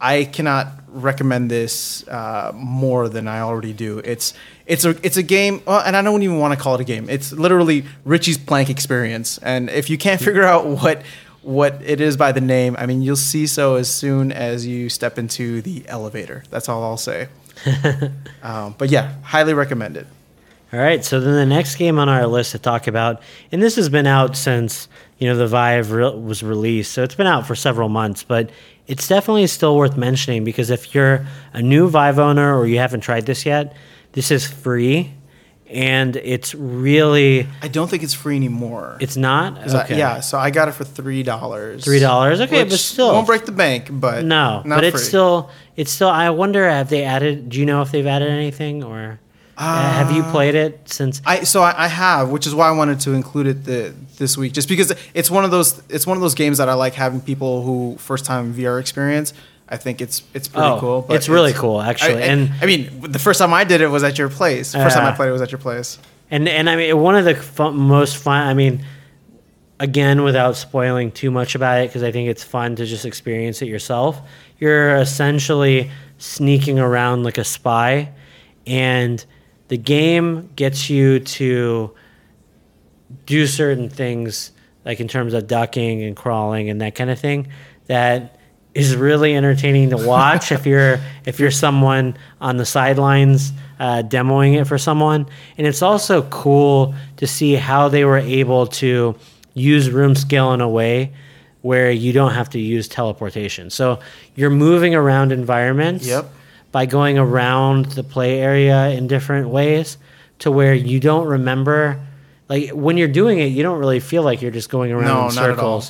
I 0.00 0.24
cannot 0.24 0.66
recommend 0.88 1.50
this 1.50 2.06
uh, 2.08 2.50
more 2.54 3.08
than 3.08 3.28
I 3.28 3.40
already 3.40 3.72
do. 3.72 4.00
It's 4.00 4.34
it's 4.66 4.84
a 4.84 4.90
it's 5.06 5.16
a 5.16 5.22
game, 5.22 5.62
well, 5.64 5.80
and 5.80 5.96
I 5.96 6.02
don't 6.02 6.22
even 6.22 6.40
want 6.40 6.52
to 6.58 6.60
call 6.60 6.74
it 6.74 6.80
a 6.80 6.84
game. 6.84 7.08
It's 7.08 7.32
literally 7.32 7.84
Richie's 8.04 8.36
Plank 8.36 8.68
experience, 8.68 9.38
and 9.38 9.70
if 9.70 9.88
you 9.88 9.96
can't 9.96 10.20
figure 10.28 10.42
out 10.42 10.66
what 10.66 11.02
what 11.42 11.80
it 11.84 12.00
is 12.00 12.16
by 12.16 12.32
the 12.32 12.40
name, 12.40 12.76
I 12.78 12.86
mean, 12.86 13.02
you'll 13.02 13.16
see 13.16 13.46
so 13.46 13.76
as 13.76 13.90
soon 13.90 14.32
as 14.32 14.66
you 14.66 14.88
step 14.88 15.18
into 15.18 15.60
the 15.62 15.84
elevator. 15.88 16.44
That's 16.50 16.68
all 16.68 16.82
I'll 16.82 16.96
say. 16.96 17.28
um, 18.42 18.74
but 18.78 18.90
yeah, 18.90 19.14
highly 19.22 19.54
recommend 19.54 19.96
it. 19.96 20.06
All 20.72 20.80
right, 20.80 21.04
so 21.04 21.20
then 21.20 21.34
the 21.34 21.54
next 21.54 21.76
game 21.76 21.98
on 21.98 22.08
our 22.08 22.26
list 22.26 22.52
to 22.52 22.58
talk 22.58 22.86
about, 22.86 23.20
and 23.50 23.62
this 23.62 23.76
has 23.76 23.90
been 23.90 24.06
out 24.06 24.36
since 24.36 24.88
you 25.18 25.28
know 25.28 25.36
the 25.36 25.46
Vive 25.46 25.92
re- 25.92 26.14
was 26.14 26.42
released, 26.42 26.92
so 26.92 27.02
it's 27.02 27.14
been 27.14 27.26
out 27.26 27.46
for 27.46 27.54
several 27.54 27.90
months, 27.90 28.22
but 28.22 28.48
it's 28.86 29.06
definitely 29.06 29.46
still 29.48 29.76
worth 29.76 29.98
mentioning 29.98 30.44
because 30.44 30.70
if 30.70 30.94
you're 30.94 31.26
a 31.52 31.60
new 31.60 31.90
Vive 31.90 32.18
owner 32.18 32.58
or 32.58 32.66
you 32.66 32.78
haven't 32.78 33.02
tried 33.02 33.26
this 33.26 33.44
yet, 33.44 33.76
this 34.12 34.30
is 34.30 34.46
free, 34.46 35.12
and 35.72 36.16
it's 36.16 36.54
really 36.54 37.46
I 37.62 37.68
don't 37.68 37.88
think 37.88 38.02
it's 38.02 38.14
free 38.14 38.36
anymore. 38.36 38.96
it's 39.00 39.16
not 39.16 39.56
'Cause 39.62 39.74
I- 39.74 39.86
yeah, 39.88 40.20
so 40.20 40.38
I 40.38 40.50
got 40.50 40.68
it 40.68 40.72
for 40.72 40.84
three 40.84 41.22
dollars. 41.22 41.84
$3, 41.84 42.40
okay, 42.42 42.64
but 42.64 42.72
still. 42.72 43.12
won't 43.12 43.26
break 43.26 43.44
the 43.46 43.52
bank. 43.52 43.88
But 43.90 44.24
no, 44.24 44.62
not 44.64 44.76
but 44.76 44.84
it's 44.84 44.96
free. 44.98 45.04
still 45.08 45.50
it's 45.76 45.90
still. 45.90 46.08
I 46.08 46.30
wonder 46.30 46.68
have 46.68 46.88
they 46.90 47.04
added? 47.04 47.48
Do 47.48 47.58
you 47.58 47.66
know 47.66 47.82
if 47.82 47.90
they've 47.90 48.06
added 48.06 48.30
anything 48.30 48.84
or 48.84 49.18
uh, 49.58 49.92
have 49.92 50.10
you 50.12 50.22
played 50.24 50.54
it 50.54 50.80
since? 50.86 51.20
I 51.26 51.44
so 51.44 51.62
I, 51.62 51.84
I 51.84 51.88
have, 51.88 52.30
which 52.30 52.46
is 52.46 52.54
why 52.54 52.68
I 52.68 52.72
wanted 52.72 53.00
to 53.00 53.12
include 53.12 53.46
it 53.46 53.64
the, 53.64 53.94
this 54.18 54.36
week, 54.36 54.52
just 54.52 54.68
because 54.68 54.92
it's 55.14 55.30
one 55.30 55.44
of 55.44 55.50
those 55.50 55.80
it's 55.88 56.06
one 56.06 56.16
of 56.16 56.20
those 56.22 56.34
games 56.34 56.58
that 56.58 56.68
I 56.68 56.74
like 56.74 56.94
having 56.94 57.20
people 57.20 57.62
who 57.62 57.96
first 57.98 58.24
time 58.24 58.52
VR 58.54 58.80
experience. 58.80 59.32
I 59.72 59.78
think 59.78 60.00
it's 60.02 60.22
it's 60.34 60.48
pretty 60.48 60.68
Oh, 60.68 60.78
cool. 60.78 61.06
it's 61.10 61.28
really 61.30 61.52
cool, 61.54 61.80
actually, 61.80 62.16
I, 62.22 62.26
I- 62.26 62.30
and- 62.32 62.50
I 62.60 62.66
mean, 62.66 62.90
the 63.00 63.18
first 63.18 63.38
time 63.40 63.52
I 63.54 63.64
did 63.64 63.80
it 63.80 63.88
was 63.88 64.04
at 64.04 64.18
your 64.18 64.28
place. 64.28 64.74
First 64.74 64.94
time 64.96 65.06
I 65.06 65.10
Uh, 65.10 65.16
played 65.16 65.30
it 65.30 65.32
was 65.32 65.42
at 65.42 65.50
your 65.50 65.58
place. 65.58 65.98
And 66.30 66.48
and 66.48 66.68
I 66.70 66.76
mean 66.76 66.96
one 66.98 67.16
of 67.16 67.24
the 67.24 67.34
fun, 67.34 67.74
most 67.76 68.16
fun. 68.18 68.46
I 68.46 68.54
mean, 68.54 68.84
again, 69.80 70.22
without 70.22 70.56
spoiling 70.56 71.10
too 71.10 71.30
much 71.30 71.54
about 71.54 71.80
it, 71.80 71.88
because 71.88 72.02
I 72.02 72.12
think 72.12 72.28
it's 72.28 72.44
fun 72.44 72.76
to 72.76 72.84
just 72.86 73.04
experience 73.06 73.62
it 73.62 73.68
yourself. 73.68 74.20
You're 74.60 74.96
essentially 74.96 75.90
sneaking 76.18 76.78
around 76.78 77.24
like 77.24 77.38
a 77.38 77.44
spy, 77.44 78.10
and 78.66 79.24
the 79.68 79.76
game 79.78 80.50
gets 80.54 80.88
you 80.90 81.18
to 81.20 81.90
do 83.26 83.46
certain 83.46 83.88
things, 83.88 84.52
like 84.84 85.00
in 85.00 85.08
terms 85.08 85.34
of 85.34 85.46
ducking 85.46 86.02
and 86.02 86.14
crawling 86.16 86.68
and 86.70 86.80
that 86.80 86.94
kind 86.94 87.10
of 87.10 87.18
thing, 87.18 87.48
that 87.86 88.38
is 88.74 88.96
really 88.96 89.34
entertaining 89.36 89.90
to 89.90 89.96
watch 89.98 90.50
if 90.52 90.64
you're 90.66 90.98
if 91.26 91.38
you're 91.40 91.50
someone 91.50 92.16
on 92.40 92.56
the 92.56 92.64
sidelines 92.64 93.52
uh, 93.78 94.02
demoing 94.06 94.60
it 94.60 94.64
for 94.64 94.78
someone. 94.78 95.26
And 95.58 95.66
it's 95.66 95.82
also 95.82 96.22
cool 96.22 96.94
to 97.16 97.26
see 97.26 97.54
how 97.54 97.88
they 97.88 98.04
were 98.04 98.18
able 98.18 98.66
to 98.68 99.14
use 99.54 99.90
room 99.90 100.14
scale 100.14 100.52
in 100.54 100.60
a 100.60 100.68
way 100.68 101.12
where 101.60 101.90
you 101.90 102.12
don't 102.12 102.32
have 102.32 102.50
to 102.50 102.58
use 102.58 102.88
teleportation. 102.88 103.70
So 103.70 104.00
you're 104.34 104.50
moving 104.50 104.94
around 104.94 105.30
environments 105.32 106.06
Yep. 106.06 106.30
by 106.72 106.86
going 106.86 107.18
around 107.18 107.86
the 107.92 108.02
play 108.02 108.40
area 108.40 108.88
in 108.90 109.06
different 109.06 109.48
ways 109.50 109.98
to 110.40 110.50
where 110.50 110.74
you 110.74 110.98
don't 110.98 111.26
remember 111.26 112.00
like 112.48 112.70
when 112.70 112.96
you're 112.96 113.06
doing 113.08 113.38
it 113.38 113.46
you 113.46 113.62
don't 113.62 113.78
really 113.78 114.00
feel 114.00 114.22
like 114.24 114.42
you're 114.42 114.50
just 114.50 114.68
going 114.70 114.90
around 114.90 115.04
No, 115.06 115.28
in 115.28 115.34
not 115.36 115.50
at 115.50 115.58
all. 115.60 115.84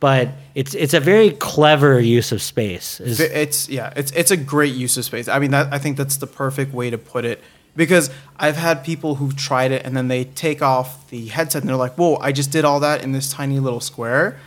But 0.00 0.28
it's 0.54 0.74
it's 0.74 0.94
a 0.94 1.00
very 1.00 1.30
clever 1.30 1.98
use 2.00 2.32
of 2.32 2.42
space 2.42 3.00
is 3.00 3.20
It's 3.20 3.68
yeah, 3.68 3.92
it's 3.96 4.12
it's 4.12 4.30
a 4.30 4.36
great 4.36 4.74
use 4.74 4.96
of 4.96 5.04
space. 5.04 5.28
I 5.28 5.38
mean, 5.38 5.50
that, 5.52 5.72
I 5.72 5.78
think 5.78 5.96
that's 5.96 6.16
the 6.16 6.26
perfect 6.26 6.74
way 6.74 6.90
to 6.90 6.98
put 6.98 7.24
it 7.24 7.42
because 7.76 8.10
I've 8.36 8.56
had 8.56 8.84
people 8.84 9.16
who've 9.16 9.34
tried 9.36 9.72
it 9.72 9.84
and 9.84 9.96
then 9.96 10.08
they 10.08 10.24
take 10.24 10.62
off 10.62 11.08
the 11.10 11.26
headset 11.26 11.62
and 11.62 11.68
they're 11.68 11.76
like, 11.76 11.94
"Whoa, 11.94 12.16
I 12.16 12.32
just 12.32 12.50
did 12.50 12.64
all 12.64 12.80
that 12.80 13.02
in 13.02 13.12
this 13.12 13.32
tiny 13.32 13.60
little 13.60 13.80
square." 13.80 14.38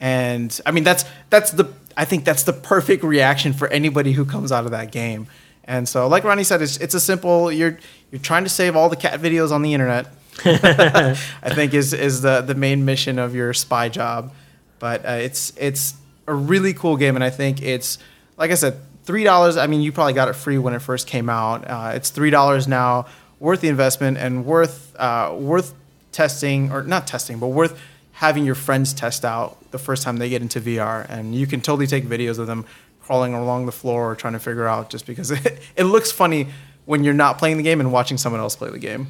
And 0.00 0.58
I 0.66 0.70
mean, 0.70 0.84
that's 0.84 1.04
that's 1.30 1.52
the 1.52 1.72
I 1.96 2.04
think 2.04 2.24
that's 2.24 2.42
the 2.42 2.52
perfect 2.52 3.04
reaction 3.04 3.52
for 3.52 3.68
anybody 3.68 4.12
who 4.12 4.24
comes 4.24 4.52
out 4.52 4.64
of 4.64 4.72
that 4.72 4.90
game. 4.90 5.26
And 5.64 5.88
so, 5.88 6.06
like 6.08 6.24
Ronnie 6.24 6.44
said, 6.44 6.60
it's 6.60 6.76
it's 6.78 6.94
a 6.94 7.00
simple. 7.00 7.50
You're 7.50 7.78
you're 8.10 8.20
trying 8.20 8.44
to 8.44 8.50
save 8.50 8.76
all 8.76 8.88
the 8.88 8.96
cat 8.96 9.20
videos 9.20 9.50
on 9.50 9.62
the 9.62 9.72
internet. 9.72 10.06
I 10.44 11.14
think 11.54 11.74
is 11.74 11.92
is 11.92 12.20
the 12.20 12.40
the 12.40 12.54
main 12.54 12.84
mission 12.84 13.18
of 13.18 13.34
your 13.34 13.54
spy 13.54 13.88
job. 13.88 14.32
But 14.78 15.04
uh, 15.06 15.12
it's 15.12 15.52
it's 15.56 15.94
a 16.26 16.34
really 16.34 16.74
cool 16.74 16.96
game, 16.96 17.14
and 17.14 17.24
I 17.24 17.30
think 17.30 17.62
it's 17.62 17.98
like 18.36 18.50
I 18.50 18.54
said, 18.54 18.78
three 19.04 19.24
dollars. 19.24 19.56
I 19.56 19.66
mean, 19.66 19.80
you 19.80 19.92
probably 19.92 20.12
got 20.12 20.28
it 20.28 20.34
free 20.34 20.58
when 20.58 20.74
it 20.74 20.80
first 20.80 21.06
came 21.06 21.28
out. 21.28 21.68
Uh, 21.68 21.92
it's 21.94 22.10
three 22.10 22.30
dollars 22.30 22.66
now, 22.66 23.06
worth 23.40 23.60
the 23.60 23.68
investment 23.68 24.18
and 24.18 24.44
worth 24.44 24.94
uh, 24.98 25.34
worth 25.38 25.74
testing 26.12 26.70
or 26.70 26.82
not 26.82 27.06
testing, 27.06 27.38
but 27.38 27.48
worth 27.48 27.80
having 28.12 28.44
your 28.44 28.54
friends 28.54 28.94
test 28.94 29.24
out 29.24 29.58
the 29.72 29.78
first 29.78 30.02
time 30.02 30.18
they 30.18 30.28
get 30.28 30.42
into 30.42 30.60
VR, 30.60 31.08
and 31.08 31.34
you 31.34 31.46
can 31.46 31.60
totally 31.60 31.86
take 31.86 32.04
videos 32.04 32.38
of 32.38 32.46
them 32.46 32.64
crawling 33.02 33.34
along 33.34 33.66
the 33.66 33.72
floor 33.72 34.10
or 34.10 34.14
trying 34.14 34.32
to 34.32 34.38
figure 34.38 34.66
out 34.66 34.88
just 34.88 35.06
because 35.06 35.30
it, 35.46 35.60
it 35.76 35.84
looks 35.84 36.10
funny 36.10 36.48
when 36.86 37.04
you're 37.04 37.14
not 37.14 37.38
playing 37.38 37.56
the 37.56 37.62
game 37.62 37.80
and 37.80 37.92
watching 37.92 38.16
someone 38.16 38.40
else 38.40 38.56
play 38.56 38.70
the 38.70 38.78
game. 38.78 39.06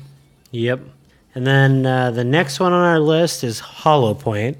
Yep. 0.51 0.81
And 1.35 1.47
then 1.47 1.85
uh, 1.85 2.11
the 2.13 2.25
next 2.25 2.61
one 2.61 2.73
on 2.73 2.85
our 2.85 3.01
list 3.01 3.43
is 3.43 3.61
Holopoint. 3.61 4.57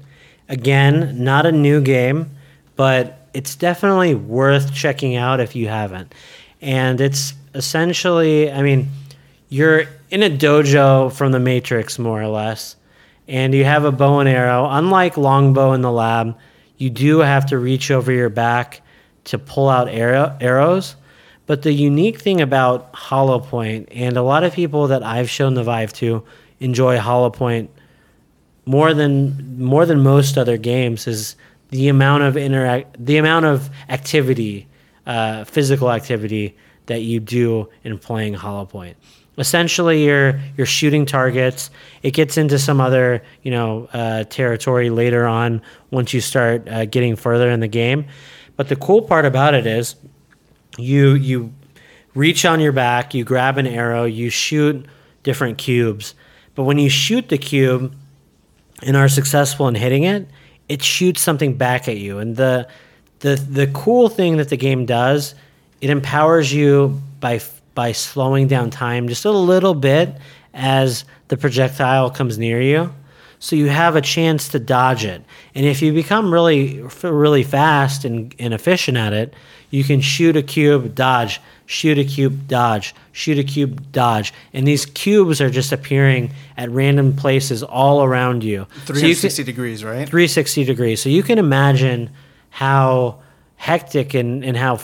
Again, 0.47 1.23
not 1.23 1.45
a 1.45 1.51
new 1.51 1.81
game, 1.81 2.31
but 2.75 3.27
it's 3.33 3.55
definitely 3.55 4.15
worth 4.15 4.73
checking 4.73 5.15
out 5.15 5.39
if 5.39 5.55
you 5.55 5.67
haven't. 5.67 6.13
And 6.61 7.01
it's 7.01 7.33
essentially, 7.53 8.51
I 8.51 8.61
mean, 8.61 8.89
you're 9.49 9.85
in 10.11 10.23
a 10.23 10.29
dojo 10.29 11.11
from 11.11 11.31
the 11.31 11.39
Matrix, 11.39 11.97
more 11.97 12.21
or 12.21 12.27
less, 12.27 12.75
and 13.27 13.53
you 13.53 13.65
have 13.65 13.85
a 13.85 13.91
bow 13.91 14.19
and 14.19 14.29
arrow. 14.29 14.67
Unlike 14.69 15.17
Longbow 15.17 15.73
in 15.73 15.81
the 15.81 15.91
lab, 15.91 16.37
you 16.77 16.89
do 16.89 17.19
have 17.19 17.47
to 17.47 17.57
reach 17.57 17.89
over 17.89 18.11
your 18.11 18.29
back 18.29 18.81
to 19.25 19.39
pull 19.39 19.69
out 19.69 19.87
arrow- 19.87 20.35
arrows. 20.39 20.95
But 21.47 21.61
the 21.61 21.71
unique 21.71 22.19
thing 22.19 22.41
about 22.41 22.91
Holopoint, 22.93 23.87
and 23.91 24.17
a 24.17 24.21
lot 24.21 24.43
of 24.43 24.53
people 24.53 24.87
that 24.87 25.03
I've 25.03 25.29
shown 25.29 25.53
the 25.53 25.63
Vive 25.63 25.93
to 25.93 26.23
enjoy 26.59 26.97
Holopoint 26.97 27.67
more 28.65 28.93
than 28.93 29.63
more 29.63 29.85
than 29.85 30.01
most 30.01 30.37
other 30.37 30.57
games, 30.57 31.07
is 31.07 31.35
the 31.69 31.87
amount 31.87 32.23
of 32.23 32.37
interact, 32.37 33.03
the 33.03 33.17
amount 33.17 33.45
of 33.45 33.69
activity, 33.89 34.67
uh, 35.05 35.43
physical 35.43 35.91
activity 35.91 36.55
that 36.87 37.01
you 37.01 37.19
do 37.19 37.69
in 37.83 37.97
playing 37.97 38.35
Holopoint. 38.35 38.95
Essentially, 39.37 40.05
you're 40.05 40.39
you're 40.57 40.65
shooting 40.65 41.05
targets. 41.05 41.69
It 42.03 42.11
gets 42.11 42.37
into 42.37 42.57
some 42.57 42.79
other 42.79 43.21
you 43.43 43.51
know 43.51 43.89
uh, 43.93 44.23
territory 44.25 44.89
later 44.89 45.25
on 45.25 45.61
once 45.91 46.13
you 46.13 46.21
start 46.21 46.67
uh, 46.69 46.85
getting 46.85 47.15
further 47.15 47.49
in 47.49 47.59
the 47.59 47.67
game. 47.67 48.05
But 48.55 48.69
the 48.69 48.75
cool 48.75 49.01
part 49.01 49.25
about 49.25 49.53
it 49.53 49.67
is 49.67 49.95
you 50.77 51.13
you 51.13 51.53
reach 52.13 52.45
on 52.45 52.61
your 52.61 52.71
back, 52.71 53.13
you 53.13 53.23
grab 53.23 53.57
an 53.57 53.67
arrow, 53.67 54.05
you 54.05 54.29
shoot 54.29 54.85
different 55.23 55.57
cubes. 55.57 56.15
But 56.55 56.63
when 56.63 56.79
you 56.79 56.89
shoot 56.89 57.27
the 57.27 57.37
cube 57.37 57.93
and 58.85 58.95
are 58.95 59.09
successful 59.09 59.67
in 59.67 59.75
hitting 59.75 60.03
it, 60.03 60.27
it 60.69 60.81
shoots 60.81 61.21
something 61.21 61.55
back 61.57 61.87
at 61.87 61.97
you. 61.97 62.19
And 62.19 62.35
the 62.35 62.67
the 63.19 63.35
the 63.35 63.67
cool 63.67 64.09
thing 64.09 64.37
that 64.37 64.49
the 64.49 64.57
game 64.57 64.85
does, 64.85 65.35
it 65.81 65.89
empowers 65.89 66.53
you 66.53 67.01
by 67.19 67.41
by 67.73 67.91
slowing 67.91 68.47
down 68.47 68.69
time 68.69 69.07
just 69.07 69.25
a 69.25 69.31
little 69.31 69.73
bit 69.73 70.15
as 70.53 71.03
the 71.27 71.37
projectile 71.37 72.09
comes 72.09 72.37
near 72.37 72.61
you. 72.61 72.93
So 73.39 73.55
you 73.55 73.67
have 73.67 73.95
a 73.95 74.01
chance 74.01 74.47
to 74.49 74.59
dodge 74.59 75.03
it. 75.03 75.21
And 75.53 75.65
if 75.65 75.81
you 75.81 75.91
become 75.93 76.33
really 76.33 76.81
really 77.03 77.43
fast 77.43 78.05
and, 78.05 78.33
and 78.39 78.53
efficient 78.53 78.97
at 78.97 79.13
it, 79.13 79.33
you 79.69 79.83
can 79.83 80.01
shoot 80.01 80.35
a 80.35 80.43
cube, 80.43 80.95
dodge, 80.95 81.41
shoot 81.65 81.97
a 81.97 82.03
cube, 82.03 82.47
dodge, 82.47 82.93
shoot 83.11 83.37
a 83.37 83.43
cube, 83.43 83.91
dodge. 83.91 84.33
And 84.53 84.67
these 84.67 84.85
cubes 84.85 85.41
are 85.41 85.49
just 85.49 85.71
appearing 85.71 86.31
at 86.57 86.69
random 86.69 87.15
places 87.15 87.63
all 87.63 88.03
around 88.03 88.43
you. 88.43 88.67
So 88.85 88.93
you 88.93 88.99
360 88.99 89.43
degrees, 89.43 89.83
right? 89.83 90.07
360 90.07 90.63
degrees. 90.63 91.01
So 91.01 91.09
you 91.09 91.23
can 91.23 91.39
imagine 91.39 92.09
how 92.49 93.19
hectic 93.55 94.13
and, 94.13 94.43
and 94.45 94.55
how, 94.55 94.79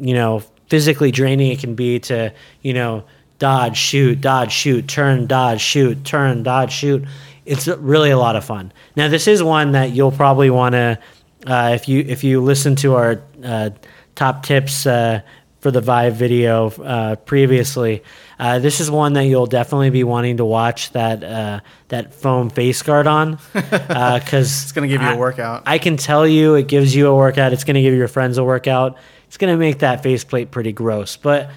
you 0.00 0.14
know, 0.14 0.42
physically 0.68 1.10
draining 1.10 1.52
it 1.52 1.60
can 1.60 1.74
be 1.74 2.00
to, 2.00 2.32
you 2.62 2.74
know, 2.74 3.04
dodge, 3.38 3.76
shoot, 3.76 4.20
dodge, 4.20 4.52
shoot, 4.52 4.88
turn, 4.88 5.26
dodge, 5.26 5.60
shoot, 5.60 6.04
turn, 6.04 6.42
dodge, 6.42 6.72
shoot. 6.72 7.04
It's 7.44 7.66
really 7.68 8.10
a 8.10 8.18
lot 8.18 8.36
of 8.36 8.44
fun. 8.44 8.72
Now, 8.96 9.08
this 9.08 9.28
is 9.28 9.42
one 9.42 9.72
that 9.72 9.90
you'll 9.90 10.12
probably 10.12 10.50
want 10.50 10.72
to, 10.74 10.98
uh, 11.46 11.72
if 11.74 11.88
you 11.88 12.00
if 12.00 12.24
you 12.24 12.40
listen 12.40 12.74
to 12.76 12.94
our 12.94 13.22
uh, 13.42 13.70
top 14.14 14.44
tips 14.44 14.86
uh, 14.86 15.20
for 15.60 15.70
the 15.70 15.80
Vive 15.80 16.14
video 16.16 16.68
uh, 16.70 17.16
previously, 17.16 18.02
uh, 18.38 18.58
this 18.58 18.80
is 18.80 18.90
one 18.90 19.14
that 19.14 19.24
you'll 19.24 19.46
definitely 19.46 19.90
be 19.90 20.04
wanting 20.04 20.36
to 20.36 20.44
watch 20.44 20.92
that 20.92 21.24
uh, 21.24 21.60
that 21.88 22.12
foam 22.14 22.50
face 22.50 22.82
guard 22.82 23.06
on 23.06 23.38
because 23.52 24.62
It's 24.62 24.72
gonna 24.72 24.88
give 24.88 25.00
you 25.00 25.08
a 25.08 25.16
workout. 25.16 25.62
I 25.66 25.78
can 25.78 25.96
tell 25.96 26.26
you, 26.26 26.54
it 26.54 26.68
gives 26.68 26.94
you 26.94 27.06
a 27.08 27.14
workout. 27.16 27.52
It's 27.52 27.64
going 27.64 27.76
to 27.76 27.82
give 27.82 27.94
your 27.94 28.08
friends 28.08 28.36
a 28.38 28.44
workout. 28.44 28.98
It's 29.26 29.36
going 29.38 29.52
to 29.52 29.58
make 29.58 29.78
that 29.78 30.02
faceplate 30.02 30.50
pretty 30.50 30.72
gross, 30.72 31.16
but 31.16 31.50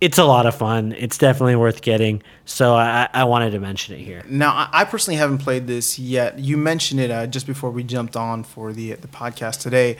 it's 0.00 0.18
a 0.18 0.24
lot 0.24 0.46
of 0.46 0.54
fun. 0.56 0.92
It's 0.98 1.16
definitely 1.16 1.54
worth 1.54 1.80
getting. 1.80 2.24
So 2.44 2.74
I, 2.74 3.08
I 3.14 3.24
wanted 3.24 3.52
to 3.52 3.60
mention 3.60 3.94
it 3.94 4.00
here. 4.00 4.24
Now, 4.28 4.50
I 4.50 4.68
I 4.72 4.84
personally 4.84 5.16
haven't 5.16 5.38
played 5.38 5.68
this 5.68 5.98
yet. 5.98 6.40
You 6.40 6.56
mentioned 6.56 7.00
it 7.00 7.10
uh, 7.10 7.28
just 7.28 7.46
before 7.46 7.70
we 7.70 7.84
jumped 7.84 8.16
on 8.16 8.42
for 8.42 8.72
the 8.72 8.94
the 8.94 9.08
podcast 9.08 9.60
today. 9.60 9.96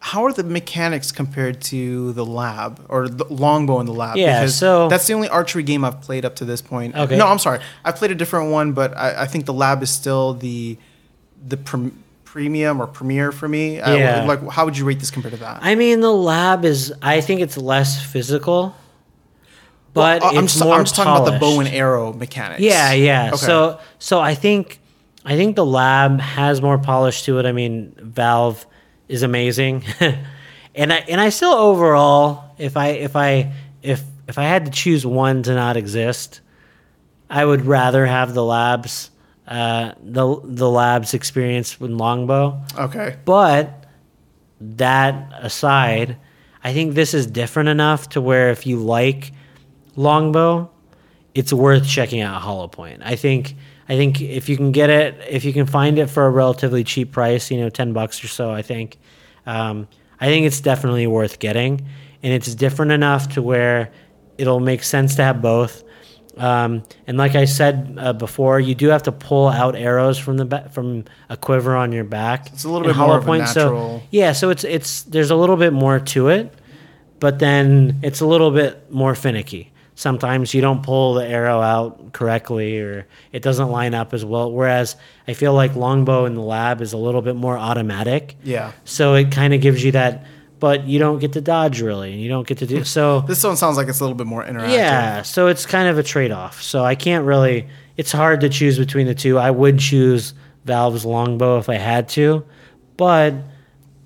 How 0.00 0.24
are 0.24 0.32
the 0.32 0.44
mechanics 0.44 1.10
compared 1.10 1.60
to 1.62 2.12
the 2.12 2.24
lab 2.24 2.84
or 2.88 3.08
the 3.08 3.24
longbow 3.24 3.80
in 3.80 3.86
the 3.86 3.92
lab? 3.92 4.16
Yeah, 4.16 4.46
so- 4.46 4.88
that's 4.88 5.06
the 5.06 5.14
only 5.14 5.28
archery 5.28 5.64
game 5.64 5.84
I've 5.84 6.00
played 6.00 6.24
up 6.24 6.36
to 6.36 6.44
this 6.44 6.62
point. 6.62 6.94
Okay. 6.94 7.16
No, 7.16 7.26
I'm 7.26 7.38
sorry. 7.40 7.60
I 7.84 7.90
played 7.92 8.12
a 8.12 8.14
different 8.14 8.52
one, 8.52 8.72
but 8.72 8.96
I, 8.96 9.22
I 9.22 9.26
think 9.26 9.46
the 9.46 9.52
lab 9.52 9.82
is 9.82 9.90
still 9.90 10.34
the 10.34 10.78
the 11.46 11.56
prem, 11.56 12.02
premium 12.24 12.80
or 12.80 12.86
premier 12.86 13.32
for 13.32 13.48
me. 13.48 13.76
Yeah. 13.78 14.24
like, 14.26 14.46
how 14.48 14.64
would 14.64 14.76
you 14.76 14.84
rate 14.84 14.98
this 15.00 15.10
compared 15.10 15.34
to 15.34 15.40
that? 15.40 15.60
I 15.62 15.74
mean, 15.74 16.00
the 16.00 16.12
lab 16.12 16.64
is, 16.64 16.92
I 17.00 17.20
think 17.20 17.40
it's 17.40 17.56
less 17.56 18.04
physical, 18.04 18.74
but 19.94 20.20
Well, 20.22 20.36
I'm 20.36 20.44
it's 20.44 20.54
just, 20.54 20.64
more 20.64 20.74
I'm 20.74 20.84
just 20.84 20.94
talking 20.94 21.10
about 21.12 21.32
the 21.32 21.38
bow 21.38 21.60
and 21.60 21.68
arrow 21.68 22.12
mechanics. 22.12 22.60
Yeah, 22.60 22.92
yeah. 22.92 23.28
Okay. 23.28 23.36
So 23.36 23.80
so 23.98 24.20
I 24.20 24.34
think 24.34 24.80
I 25.24 25.36
think 25.36 25.56
the 25.56 25.66
lab 25.66 26.20
has 26.20 26.62
more 26.62 26.78
polish 26.78 27.24
to 27.24 27.38
it. 27.38 27.46
I 27.46 27.52
mean, 27.52 27.94
Valve 28.00 28.64
is 29.08 29.22
amazing. 29.22 29.84
and 30.74 30.92
I 30.92 30.96
and 31.08 31.20
I 31.20 31.30
still 31.30 31.52
overall 31.52 32.54
if 32.58 32.76
I 32.76 32.88
if 32.88 33.16
I 33.16 33.52
if 33.82 34.02
if 34.26 34.38
I 34.38 34.44
had 34.44 34.66
to 34.66 34.70
choose 34.70 35.06
one 35.06 35.42
to 35.44 35.54
not 35.54 35.76
exist, 35.76 36.40
I 37.30 37.44
would 37.44 37.64
rather 37.64 38.06
have 38.06 38.34
the 38.34 38.44
labs 38.44 39.10
uh 39.46 39.92
the 40.02 40.40
the 40.44 40.68
labs 40.68 41.14
experience 41.14 41.80
with 41.80 41.90
longbow. 41.90 42.62
okay. 42.78 43.16
But 43.24 43.86
that 44.60 45.32
aside, 45.34 46.16
I 46.62 46.72
think 46.72 46.94
this 46.94 47.14
is 47.14 47.26
different 47.26 47.68
enough 47.68 48.10
to 48.10 48.20
where 48.20 48.50
if 48.50 48.66
you 48.66 48.78
like 48.78 49.32
longbow, 49.96 50.70
it's 51.34 51.52
worth 51.52 51.86
checking 51.86 52.20
out 52.20 52.42
Holopoint. 52.42 53.00
I 53.02 53.16
think 53.16 53.54
I 53.88 53.96
think 53.96 54.20
if 54.20 54.48
you 54.48 54.56
can 54.56 54.70
get 54.72 54.90
it, 54.90 55.18
if 55.28 55.44
you 55.44 55.52
can 55.52 55.66
find 55.66 55.98
it 55.98 56.08
for 56.08 56.26
a 56.26 56.30
relatively 56.30 56.84
cheap 56.84 57.12
price, 57.12 57.50
you 57.50 57.58
know, 57.60 57.70
ten 57.70 57.92
bucks 57.92 58.22
or 58.22 58.28
so, 58.28 58.50
I 58.50 58.62
think, 58.62 58.98
um, 59.46 59.88
I 60.20 60.26
think 60.26 60.46
it's 60.46 60.60
definitely 60.60 61.06
worth 61.06 61.38
getting, 61.38 61.86
and 62.22 62.32
it's 62.32 62.54
different 62.54 62.92
enough 62.92 63.30
to 63.34 63.42
where 63.42 63.90
it'll 64.36 64.60
make 64.60 64.82
sense 64.82 65.16
to 65.16 65.22
have 65.24 65.40
both. 65.40 65.84
Um, 66.36 66.84
and 67.08 67.16
like 67.18 67.34
I 67.34 67.46
said 67.46 67.96
uh, 67.98 68.12
before, 68.12 68.60
you 68.60 68.74
do 68.76 68.88
have 68.88 69.02
to 69.04 69.12
pull 69.12 69.48
out 69.48 69.74
arrows 69.74 70.18
from 70.18 70.36
the 70.36 70.44
ba- 70.44 70.68
from 70.70 71.04
a 71.28 71.36
quiver 71.36 71.74
on 71.74 71.90
your 71.90 72.04
back. 72.04 72.46
It's 72.52 72.62
a 72.64 72.68
little 72.68 72.86
bit 72.86 72.96
more 72.96 73.16
of 73.16 73.22
a 73.24 73.26
Point, 73.26 73.42
so- 73.54 73.70
yeah, 74.10 74.32
so 74.32 74.50
it's 74.50 74.62
it's 74.64 75.02
there's 75.04 75.30
a 75.30 75.36
little 75.36 75.56
bit 75.56 75.72
more 75.72 75.98
to 75.98 76.28
it, 76.28 76.52
but 77.20 77.38
then 77.40 77.98
it's 78.02 78.20
a 78.20 78.26
little 78.26 78.50
bit 78.52 78.92
more 78.92 79.14
finicky. 79.16 79.72
Sometimes 79.98 80.54
you 80.54 80.60
don't 80.60 80.84
pull 80.84 81.14
the 81.14 81.26
arrow 81.26 81.60
out 81.60 82.12
correctly, 82.12 82.78
or 82.78 83.08
it 83.32 83.42
doesn't 83.42 83.68
line 83.68 83.94
up 83.94 84.14
as 84.14 84.24
well. 84.24 84.52
Whereas 84.52 84.94
I 85.26 85.32
feel 85.32 85.54
like 85.54 85.74
longbow 85.74 86.26
in 86.26 86.36
the 86.36 86.40
lab 86.40 86.80
is 86.80 86.92
a 86.92 86.96
little 86.96 87.20
bit 87.20 87.34
more 87.34 87.58
automatic. 87.58 88.36
Yeah. 88.44 88.70
So 88.84 89.14
it 89.14 89.32
kind 89.32 89.54
of 89.54 89.60
gives 89.60 89.82
you 89.82 89.90
that, 89.90 90.24
but 90.60 90.84
you 90.84 91.00
don't 91.00 91.18
get 91.18 91.32
to 91.32 91.40
dodge 91.40 91.80
really, 91.80 92.12
and 92.12 92.20
you 92.22 92.28
don't 92.28 92.46
get 92.46 92.58
to 92.58 92.66
do 92.66 92.84
so. 92.98 93.22
This 93.22 93.42
one 93.42 93.56
sounds 93.56 93.76
like 93.76 93.88
it's 93.88 93.98
a 93.98 94.04
little 94.04 94.14
bit 94.14 94.28
more 94.28 94.44
interactive. 94.44 94.70
Yeah, 94.70 95.22
so 95.22 95.48
it's 95.48 95.66
kind 95.66 95.88
of 95.88 95.98
a 95.98 96.04
trade 96.04 96.30
off. 96.30 96.62
So 96.62 96.84
I 96.84 96.94
can't 96.94 97.24
really. 97.24 97.66
It's 97.96 98.12
hard 98.12 98.42
to 98.42 98.48
choose 98.48 98.78
between 98.78 99.08
the 99.08 99.16
two. 99.16 99.36
I 99.36 99.50
would 99.50 99.80
choose 99.80 100.32
Valve's 100.64 101.04
longbow 101.04 101.58
if 101.58 101.68
I 101.68 101.74
had 101.74 102.08
to, 102.10 102.44
but 102.96 103.34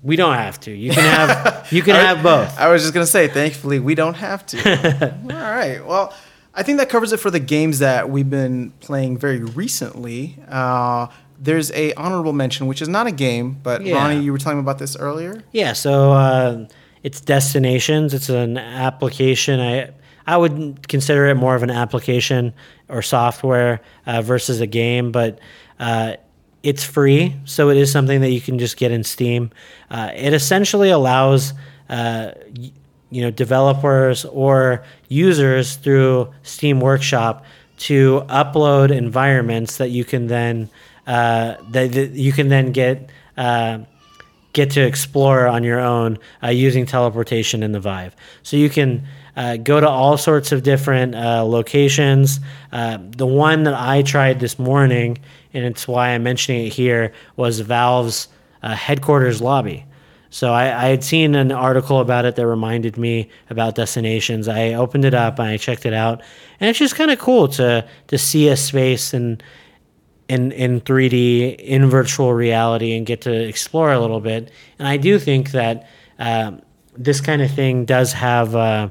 we 0.03 0.15
don't 0.15 0.35
have 0.35 0.59
to. 0.61 0.71
You 0.71 0.91
can 0.91 1.03
have 1.03 1.71
you 1.71 1.81
can 1.81 1.95
have 2.07 2.21
both. 2.21 2.57
I 2.59 2.67
was 2.67 2.81
just 2.81 2.93
gonna 2.93 3.05
say, 3.07 3.27
thankfully, 3.27 3.79
we 3.79 3.95
don't 3.95 4.15
have 4.15 4.45
to. 4.47 5.13
All 5.23 5.27
right. 5.29 5.83
Well, 5.85 6.13
I 6.53 6.61
think 6.63 6.77
that 6.79 6.89
covers 6.89 7.11
it 7.13 7.17
for 7.19 7.31
the 7.31 7.39
games 7.39 7.79
that 7.79 8.09
we've 8.09 8.29
been 8.29 8.71
playing 8.79 9.17
very 9.17 9.39
recently. 9.39 10.37
Uh, 10.47 11.07
there's 11.39 11.71
a 11.71 11.93
honorable 11.95 12.31
mention, 12.33 12.67
which 12.67 12.81
is 12.81 12.87
not 12.87 13.07
a 13.07 13.11
game, 13.11 13.57
but 13.63 13.81
Yeah. 13.83 13.95
Ronnie, 13.95 14.23
you 14.23 14.31
were 14.31 14.37
telling 14.37 14.59
me 14.59 14.61
about 14.61 14.77
this 14.79 14.95
earlier. 14.95 15.43
Yeah, 15.51 15.73
so 15.73 16.13
uh, 16.13 16.67
it's 17.01 17.19
Destinations. 17.19 18.13
It's 18.13 18.29
an 18.29 18.57
application. 18.57 19.59
I 19.59 19.89
I 20.25 20.37
would 20.37 20.87
consider 20.87 21.25
it 21.27 21.35
more 21.35 21.55
of 21.55 21.63
an 21.63 21.69
application 21.71 22.53
or 22.87 23.01
software 23.01 23.81
uh, 24.05 24.21
versus 24.21 24.61
a 24.61 24.67
game, 24.67 25.11
but 25.11 25.39
uh, 25.79 26.15
it's 26.63 26.83
free, 26.83 27.35
so 27.45 27.69
it 27.69 27.77
is 27.77 27.91
something 27.91 28.21
that 28.21 28.31
you 28.31 28.41
can 28.41 28.57
just 28.57 28.77
get 28.77 28.91
in 28.91 29.03
Steam. 29.03 29.51
Uh, 29.91 30.11
it 30.15 30.33
essentially 30.33 30.89
allows 30.89 31.53
uh, 31.89 32.31
you 33.11 33.21
know 33.21 33.29
developers 33.29 34.25
or 34.25 34.83
users 35.09 35.75
through 35.75 36.33
Steam 36.41 36.79
Workshop 36.79 37.45
to 37.77 38.21
upload 38.29 38.91
environments 38.91 39.77
that 39.77 39.89
you 39.89 40.05
can 40.05 40.27
then 40.27 40.69
uh, 41.05 41.55
that, 41.71 41.91
that 41.91 42.11
you 42.11 42.31
can 42.31 42.47
then 42.47 42.71
get. 42.71 43.09
Uh, 43.37 43.79
get 44.53 44.69
to 44.69 44.81
explore 44.81 45.47
on 45.47 45.63
your 45.63 45.79
own 45.79 46.17
uh, 46.43 46.47
using 46.47 46.85
teleportation 46.85 47.63
in 47.63 47.71
the 47.71 47.79
Vive. 47.79 48.15
So 48.43 48.55
you 48.55 48.69
can 48.69 49.03
uh, 49.35 49.57
go 49.57 49.79
to 49.79 49.89
all 49.89 50.15
sorts 50.15 50.51
of 50.51 50.61
different 50.61 51.15
uh, 51.15 51.43
locations. 51.43 52.39
Uh, 52.71 52.99
the 53.01 53.25
one 53.25 53.63
that 53.63 53.73
I 53.73 54.03
tried 54.03 54.39
this 54.39 54.59
morning, 54.59 55.17
and 55.53 55.65
it's 55.65 55.87
why 55.87 56.09
I'm 56.09 56.23
mentioning 56.23 56.65
it 56.65 56.73
here, 56.73 57.13
was 57.35 57.59
Valve's 57.59 58.27
uh, 58.61 58.75
headquarters 58.75 59.41
lobby. 59.41 59.85
So 60.29 60.51
I, 60.51 60.85
I 60.85 60.87
had 60.87 61.03
seen 61.03 61.35
an 61.35 61.51
article 61.51 61.99
about 61.99 62.25
it 62.25 62.35
that 62.37 62.47
reminded 62.47 62.97
me 62.97 63.29
about 63.51 63.75
destinations. 63.75 64.47
I 64.47 64.73
opened 64.73 65.05
it 65.05 65.13
up 65.13 65.37
and 65.37 65.47
I 65.47 65.57
checked 65.57 65.85
it 65.85 65.93
out, 65.93 66.23
and 66.59 66.69
it's 66.69 66.79
just 66.79 66.95
kind 66.95 67.11
of 67.11 67.19
cool 67.19 67.47
to 67.49 67.87
to 68.07 68.17
see 68.17 68.47
a 68.47 68.57
space 68.57 69.13
and 69.13 69.43
in 70.29 70.51
in 70.53 70.81
3D 70.81 71.57
in 71.59 71.87
virtual 71.87 72.33
reality 72.33 72.97
and 72.97 73.05
get 73.05 73.21
to 73.21 73.31
explore 73.31 73.91
a 73.91 73.99
little 73.99 74.19
bit. 74.19 74.49
And 74.79 74.87
I 74.87 74.97
do 74.97 75.19
think 75.19 75.51
that 75.51 75.87
um, 76.17 76.61
this 76.97 77.21
kind 77.21 77.43
of 77.43 77.51
thing 77.51 77.85
does 77.85 78.13
have 78.13 78.55
uh, 78.55 78.89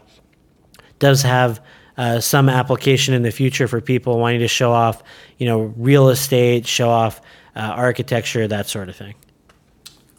does 1.01 1.23
have 1.23 1.61
uh, 1.97 2.21
some 2.21 2.49
application 2.49 3.15
in 3.15 3.23
the 3.23 3.31
future 3.31 3.69
for 3.69 3.81
people 3.81 4.19
wanting 4.19 4.41
to 4.41 4.49
show 4.49 4.73
off, 4.73 5.03
you 5.39 5.47
know, 5.47 5.73
real 5.77 6.09
estate, 6.09 6.67
show 6.67 6.89
off 6.89 7.21
uh, 7.55 7.61
architecture, 7.61 8.49
that 8.49 8.67
sort 8.67 8.89
of 8.89 8.97
thing. 8.97 9.15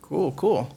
Cool, 0.02 0.32
cool. 0.34 0.76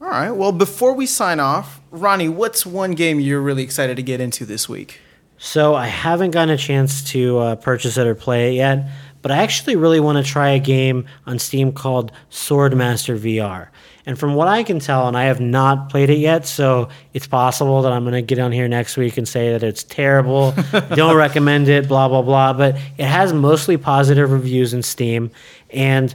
All 0.00 0.08
right. 0.08 0.30
Well, 0.30 0.52
before 0.52 0.94
we 0.94 1.06
sign 1.06 1.40
off, 1.40 1.80
Ronnie, 1.90 2.28
what's 2.28 2.64
one 2.64 2.92
game 2.92 3.18
you're 3.18 3.40
really 3.40 3.64
excited 3.64 3.96
to 3.96 4.02
get 4.02 4.20
into 4.20 4.46
this 4.46 4.68
week? 4.68 5.00
So 5.38 5.74
I 5.74 5.86
haven't 5.86 6.32
gotten 6.32 6.54
a 6.54 6.56
chance 6.56 7.02
to 7.12 7.38
uh, 7.38 7.56
purchase 7.56 7.96
it 7.96 8.06
or 8.06 8.14
play 8.14 8.50
it 8.50 8.56
yet, 8.58 8.88
but 9.28 9.36
I 9.36 9.42
actually 9.42 9.76
really 9.76 10.00
want 10.00 10.24
to 10.24 10.24
try 10.24 10.48
a 10.48 10.58
game 10.58 11.04
on 11.26 11.38
Steam 11.38 11.70
called 11.70 12.12
Swordmaster 12.30 13.18
VR. 13.18 13.68
And 14.06 14.18
from 14.18 14.34
what 14.34 14.48
I 14.48 14.62
can 14.62 14.78
tell, 14.78 15.06
and 15.06 15.18
I 15.18 15.24
have 15.24 15.38
not 15.38 15.90
played 15.90 16.08
it 16.08 16.16
yet, 16.16 16.46
so 16.46 16.88
it's 17.12 17.26
possible 17.26 17.82
that 17.82 17.92
I'm 17.92 18.04
going 18.04 18.14
to 18.14 18.22
get 18.22 18.38
on 18.38 18.52
here 18.52 18.66
next 18.68 18.96
week 18.96 19.18
and 19.18 19.28
say 19.28 19.52
that 19.52 19.62
it's 19.62 19.84
terrible, 19.84 20.54
don't 20.94 21.14
recommend 21.14 21.68
it, 21.68 21.88
blah, 21.88 22.08
blah, 22.08 22.22
blah. 22.22 22.54
But 22.54 22.76
it 22.96 23.04
has 23.04 23.34
mostly 23.34 23.76
positive 23.76 24.32
reviews 24.32 24.72
in 24.72 24.82
Steam, 24.82 25.30
and 25.68 26.14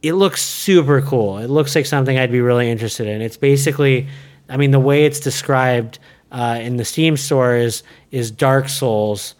it 0.00 0.14
looks 0.14 0.42
super 0.42 1.02
cool. 1.02 1.36
It 1.36 1.50
looks 1.50 1.76
like 1.76 1.84
something 1.84 2.16
I'd 2.16 2.32
be 2.32 2.40
really 2.40 2.70
interested 2.70 3.08
in. 3.08 3.20
It's 3.20 3.36
basically, 3.36 4.08
I 4.48 4.56
mean, 4.56 4.70
the 4.70 4.80
way 4.80 5.04
it's 5.04 5.20
described 5.20 5.98
uh, 6.30 6.58
in 6.62 6.78
the 6.78 6.86
Steam 6.86 7.18
store 7.18 7.56
is, 7.56 7.82
is 8.10 8.30
Dark 8.30 8.70
Souls 8.70 9.34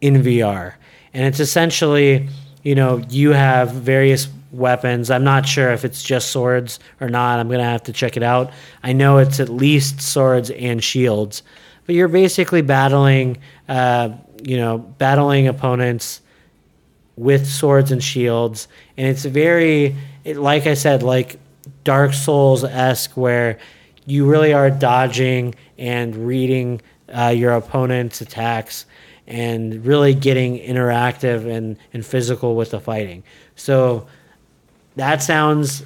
in 0.00 0.14
VR. 0.24 0.74
And 1.14 1.24
it's 1.26 1.40
essentially, 1.40 2.28
you 2.62 2.74
know, 2.74 3.02
you 3.08 3.32
have 3.32 3.72
various 3.72 4.28
weapons. 4.52 5.10
I'm 5.10 5.24
not 5.24 5.46
sure 5.46 5.72
if 5.72 5.84
it's 5.84 6.02
just 6.02 6.30
swords 6.30 6.78
or 7.00 7.08
not. 7.08 7.38
I'm 7.38 7.48
to 7.48 7.62
have 7.62 7.82
to 7.84 7.92
check 7.92 8.16
it 8.16 8.22
out. 8.22 8.52
I 8.82 8.92
know 8.92 9.18
it's 9.18 9.40
at 9.40 9.48
least 9.48 10.00
swords 10.00 10.50
and 10.50 10.82
shields, 10.82 11.42
but 11.86 11.94
you're 11.94 12.08
basically 12.08 12.62
battling, 12.62 13.38
uh, 13.68 14.10
you 14.42 14.56
know, 14.56 14.78
battling 14.78 15.48
opponents 15.48 16.20
with 17.16 17.46
swords 17.46 17.90
and 17.90 18.02
shields. 18.02 18.68
And 18.96 19.06
it's 19.06 19.24
very, 19.24 19.96
it, 20.24 20.36
like 20.36 20.66
I 20.66 20.74
said, 20.74 21.02
like 21.02 21.38
Dark 21.84 22.12
Souls 22.12 22.64
esque, 22.64 23.16
where 23.16 23.58
you 24.06 24.28
really 24.28 24.52
are 24.52 24.70
dodging 24.70 25.54
and 25.78 26.14
reading 26.26 26.80
uh, 27.08 27.28
your 27.28 27.52
opponent's 27.52 28.20
attacks 28.20 28.86
and 29.26 29.84
really 29.84 30.14
getting 30.14 30.58
interactive 30.58 31.46
and, 31.50 31.76
and 31.92 32.04
physical 32.04 32.56
with 32.56 32.70
the 32.70 32.80
fighting. 32.80 33.22
So 33.56 34.06
that 34.96 35.22
sounds 35.22 35.84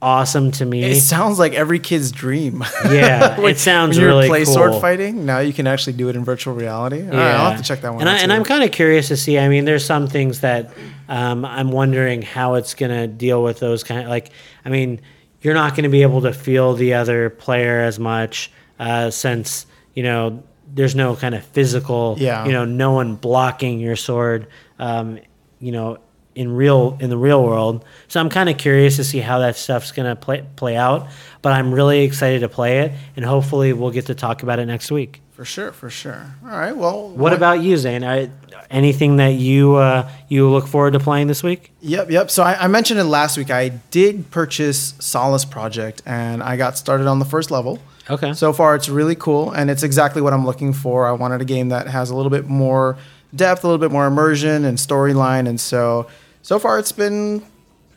awesome 0.00 0.50
to 0.52 0.64
me. 0.64 0.84
It 0.84 1.00
sounds 1.00 1.38
like 1.38 1.54
every 1.54 1.78
kid's 1.78 2.12
dream. 2.12 2.64
Yeah, 2.84 3.40
it 3.46 3.58
sounds 3.58 3.98
really. 3.98 4.06
when 4.06 4.14
you 4.14 4.16
really 4.16 4.28
play 4.28 4.44
cool. 4.44 4.54
sword 4.54 4.80
fighting. 4.80 5.24
Now 5.24 5.38
you 5.38 5.52
can 5.52 5.66
actually 5.66 5.94
do 5.94 6.08
it 6.08 6.16
in 6.16 6.24
virtual 6.24 6.54
reality. 6.54 7.02
All 7.02 7.10
right, 7.10 7.34
I'll 7.34 7.50
have 7.50 7.60
to 7.60 7.64
check 7.64 7.80
that 7.82 7.92
one. 7.92 8.02
And, 8.02 8.08
out 8.08 8.16
I, 8.16 8.18
and 8.20 8.32
I'm 8.32 8.44
kind 8.44 8.64
of 8.64 8.72
curious 8.72 9.08
to 9.08 9.16
see. 9.16 9.38
I 9.38 9.48
mean, 9.48 9.64
there's 9.64 9.84
some 9.84 10.08
things 10.08 10.40
that 10.40 10.72
um, 11.08 11.44
I'm 11.44 11.70
wondering 11.70 12.22
how 12.22 12.54
it's 12.54 12.74
going 12.74 12.90
to 12.90 13.06
deal 13.06 13.42
with 13.42 13.60
those 13.60 13.82
kind 13.82 14.02
of 14.02 14.08
like. 14.08 14.30
I 14.64 14.68
mean, 14.68 15.00
you're 15.40 15.54
not 15.54 15.70
going 15.70 15.84
to 15.84 15.90
be 15.90 16.02
able 16.02 16.22
to 16.22 16.32
feel 16.32 16.74
the 16.74 16.94
other 16.94 17.30
player 17.30 17.80
as 17.80 17.98
much 17.98 18.50
uh, 18.78 19.10
since 19.10 19.66
you 19.94 20.02
know 20.02 20.42
there's 20.74 20.94
no 20.94 21.16
kind 21.16 21.34
of 21.34 21.44
physical. 21.44 22.16
Yeah. 22.18 22.46
You 22.46 22.52
know, 22.52 22.64
no 22.64 22.92
one 22.92 23.16
blocking 23.16 23.78
your 23.80 23.96
sword. 23.96 24.46
Um, 24.78 25.18
you 25.60 25.70
know, 25.72 25.98
in 26.34 26.50
real 26.56 26.96
in 27.00 27.10
the 27.10 27.16
real 27.16 27.44
world. 27.44 27.84
So 28.08 28.18
I'm 28.18 28.30
kind 28.30 28.48
of 28.48 28.56
curious 28.56 28.96
to 28.96 29.04
see 29.04 29.18
how 29.18 29.40
that 29.40 29.54
stuff's 29.56 29.92
going 29.92 30.08
to 30.08 30.16
play 30.16 30.44
play 30.56 30.76
out. 30.76 31.08
But 31.42 31.52
I'm 31.52 31.72
really 31.74 32.04
excited 32.04 32.40
to 32.40 32.48
play 32.48 32.80
it, 32.80 32.92
and 33.16 33.24
hopefully 33.24 33.72
we'll 33.72 33.90
get 33.90 34.06
to 34.06 34.14
talk 34.14 34.42
about 34.42 34.58
it 34.58 34.66
next 34.66 34.90
week. 34.90 35.20
for 35.32 35.44
sure, 35.44 35.72
for 35.72 35.90
sure. 35.90 36.24
All 36.44 36.50
right. 36.50 36.74
Well, 36.76 37.10
What 37.10 37.32
about 37.32 37.60
you, 37.62 37.76
Zane? 37.76 38.04
I, 38.04 38.30
anything 38.70 39.16
that 39.16 39.34
you 39.34 39.74
uh, 39.76 40.08
you 40.28 40.48
look 40.48 40.66
forward 40.66 40.92
to 40.94 41.00
playing 41.00 41.26
this 41.26 41.42
week? 41.42 41.70
Yep, 41.80 42.10
yep. 42.10 42.30
So 42.30 42.42
I, 42.42 42.64
I 42.64 42.68
mentioned 42.68 42.98
it 43.00 43.04
last 43.04 43.36
week. 43.36 43.50
I 43.50 43.68
did 43.68 44.30
purchase 44.30 44.94
Solus 45.00 45.44
Project, 45.44 46.02
and 46.06 46.42
I 46.42 46.56
got 46.56 46.78
started 46.78 47.06
on 47.06 47.18
the 47.18 47.24
first 47.26 47.50
level. 47.50 47.78
Okay. 48.10 48.32
So 48.32 48.52
far, 48.52 48.74
it's 48.74 48.88
really 48.88 49.14
cool, 49.14 49.50
and 49.52 49.70
it's 49.70 49.82
exactly 49.82 50.20
what 50.22 50.32
I'm 50.32 50.44
looking 50.44 50.72
for. 50.72 51.06
I 51.06 51.12
wanted 51.12 51.40
a 51.40 51.44
game 51.44 51.68
that 51.70 51.86
has 51.86 52.10
a 52.10 52.16
little 52.16 52.30
bit 52.30 52.46
more 52.46 52.96
depth, 53.34 53.64
a 53.64 53.66
little 53.66 53.78
bit 53.78 53.90
more 53.92 54.06
immersion 54.06 54.64
and 54.64 54.76
storyline, 54.78 55.48
and 55.48 55.60
so 55.60 56.08
so 56.42 56.58
far 56.58 56.78
it's 56.78 56.92
been 56.92 57.42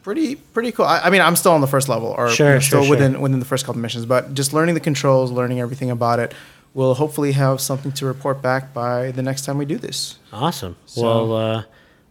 pretty 0.03 0.35
pretty 0.35 0.71
cool. 0.71 0.85
I, 0.85 0.99
I 1.01 1.09
mean, 1.09 1.21
I'm 1.21 1.35
still 1.35 1.53
on 1.53 1.61
the 1.61 1.67
first 1.67 1.89
level, 1.89 2.09
or 2.17 2.29
Sure, 2.29 2.47
you 2.47 2.53
know, 2.53 2.59
still 2.59 2.81
sure. 2.83 2.89
within 2.91 3.19
within 3.21 3.39
the 3.39 3.45
first 3.45 3.65
couple 3.65 3.81
missions, 3.81 4.05
but 4.05 4.33
just 4.33 4.53
learning 4.53 4.75
the 4.75 4.81
controls, 4.81 5.31
learning 5.31 5.59
everything 5.59 5.89
about 5.91 6.19
it, 6.19 6.33
We'll 6.75 6.93
hopefully 6.93 7.31
have 7.31 7.61
something 7.61 7.93
to 7.93 8.05
report 8.05 8.41
back 8.41 8.73
by 8.73 9.11
the 9.11 9.21
next 9.23 9.45
time 9.45 9.57
we 9.57 9.63
do 9.63 9.77
this. 9.77 10.19
Awesome. 10.33 10.75
So- 10.85 11.01
well, 11.01 11.33
uh, 11.33 11.63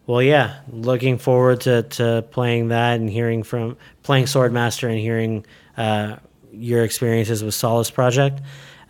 well, 0.06 0.22
yeah. 0.22 0.60
Looking 0.72 1.18
forward 1.18 1.60
to, 1.62 1.82
to 1.82 2.24
playing 2.30 2.68
that 2.68 2.98
and 2.98 3.10
hearing 3.10 3.42
from 3.42 3.76
playing 4.02 4.24
Swordmaster 4.24 4.88
and 4.88 4.98
hearing 4.98 5.44
uh, 5.76 6.16
your 6.54 6.84
experiences 6.84 7.42
with 7.42 7.54
Solus 7.54 7.90
Project. 7.90 8.40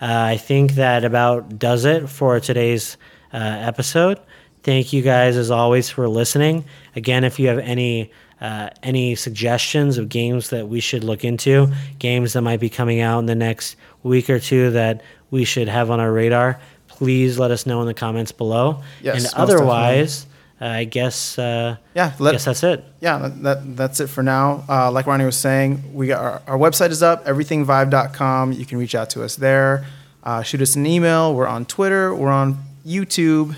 Uh, 0.01 0.07
I 0.07 0.37
think 0.37 0.73
that 0.73 1.05
about 1.05 1.59
does 1.59 1.85
it 1.85 2.09
for 2.09 2.41
today's 2.41 2.97
uh, 3.33 3.37
episode. 3.39 4.21
Thank 4.63 4.93
you 4.93 5.03
guys 5.03 5.37
as 5.37 5.51
always 5.51 5.91
for 5.91 6.09
listening. 6.09 6.65
Again, 6.97 7.25
if 7.25 7.39
you 7.39 7.49
have 7.49 7.59
any 7.59 8.11
uh, 8.41 8.71
any 8.83 9.15
suggestions 9.15 9.97
of 9.99 10.09
games 10.09 10.51
that 10.51 10.69
we 10.69 10.81
should 10.81 11.05
look 11.05 11.25
into, 11.25 11.73
games 11.99 12.33
that 12.33 12.43
might 12.43 12.61
be 12.61 12.69
coming 12.69 13.01
out 13.01 13.19
in 13.21 13.27
the 13.27 13.35
next 13.35 13.77
week 14.03 14.29
or 14.29 14.39
two 14.39 14.71
that 14.73 15.03
we 15.31 15.45
should 15.45 15.69
have 15.69 15.91
on 15.91 16.01
our 16.01 16.13
radar, 16.13 16.61
please 16.89 17.39
let 17.39 17.51
us 17.51 17.67
know 17.67 17.81
in 17.81 17.87
the 17.87 17.95
comments 17.95 18.33
below. 18.33 18.83
Yes, 19.03 19.25
and 19.25 19.35
otherwise, 19.35 20.27
I 20.67 20.85
guess 20.85 21.39
uh, 21.39 21.77
Yeah, 21.95 22.13
I 22.19 22.31
guess 22.33 22.45
that's 22.47 22.63
it. 22.63 22.85
yeah, 23.01 23.19
that, 23.19 23.43
that 23.43 23.77
that's 23.77 24.01
it 24.01 24.07
for 24.09 24.23
now. 24.23 24.65
Uh, 24.69 24.91
like 24.91 25.07
Ronnie 25.07 25.25
was 25.27 25.37
saying, 25.37 25.95
we 25.95 26.07
got 26.07 26.21
our, 26.25 26.43
our 26.47 26.59
website 26.59 26.91
is 26.91 27.03
up, 27.03 27.25
everythingvive.com. 27.27 28.53
You 28.53 28.65
can 28.65 28.79
reach 28.79 28.95
out 28.95 29.11
to 29.11 29.23
us 29.23 29.37
there. 29.37 29.85
Uh, 30.23 30.43
shoot 30.43 30.63
us 30.63 30.75
an 30.77 30.87
email. 30.87 31.35
We're 31.35 31.47
on 31.47 31.67
Twitter. 31.67 32.15
We're 32.15 32.31
on 32.31 32.59
YouTube, 32.87 33.55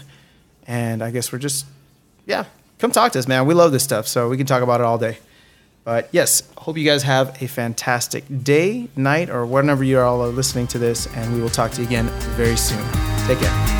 and 0.66 1.02
I 1.02 1.10
guess 1.12 1.30
we're 1.32 1.38
just 1.38 1.66
yeah. 2.26 2.44
Come 2.78 2.90
talk 2.90 3.12
to 3.12 3.18
us, 3.18 3.26
man. 3.28 3.46
We 3.46 3.54
love 3.54 3.72
this 3.72 3.84
stuff, 3.84 4.06
so 4.06 4.28
we 4.28 4.36
can 4.36 4.46
talk 4.46 4.62
about 4.62 4.80
it 4.80 4.84
all 4.84 4.98
day. 4.98 5.18
But 5.84 6.08
yes, 6.10 6.42
hope 6.58 6.76
you 6.76 6.84
guys 6.84 7.04
have 7.04 7.40
a 7.40 7.46
fantastic 7.46 8.24
day, 8.42 8.88
night, 8.96 9.30
or 9.30 9.46
whenever 9.46 9.84
you 9.84 10.00
all 10.00 10.20
are 10.22 10.28
listening 10.28 10.66
to 10.68 10.78
this, 10.78 11.06
and 11.14 11.32
we 11.32 11.40
will 11.40 11.48
talk 11.48 11.70
to 11.72 11.80
you 11.82 11.86
again 11.86 12.06
very 12.34 12.56
soon. 12.56 12.82
Take 13.28 13.38
care. 13.38 13.75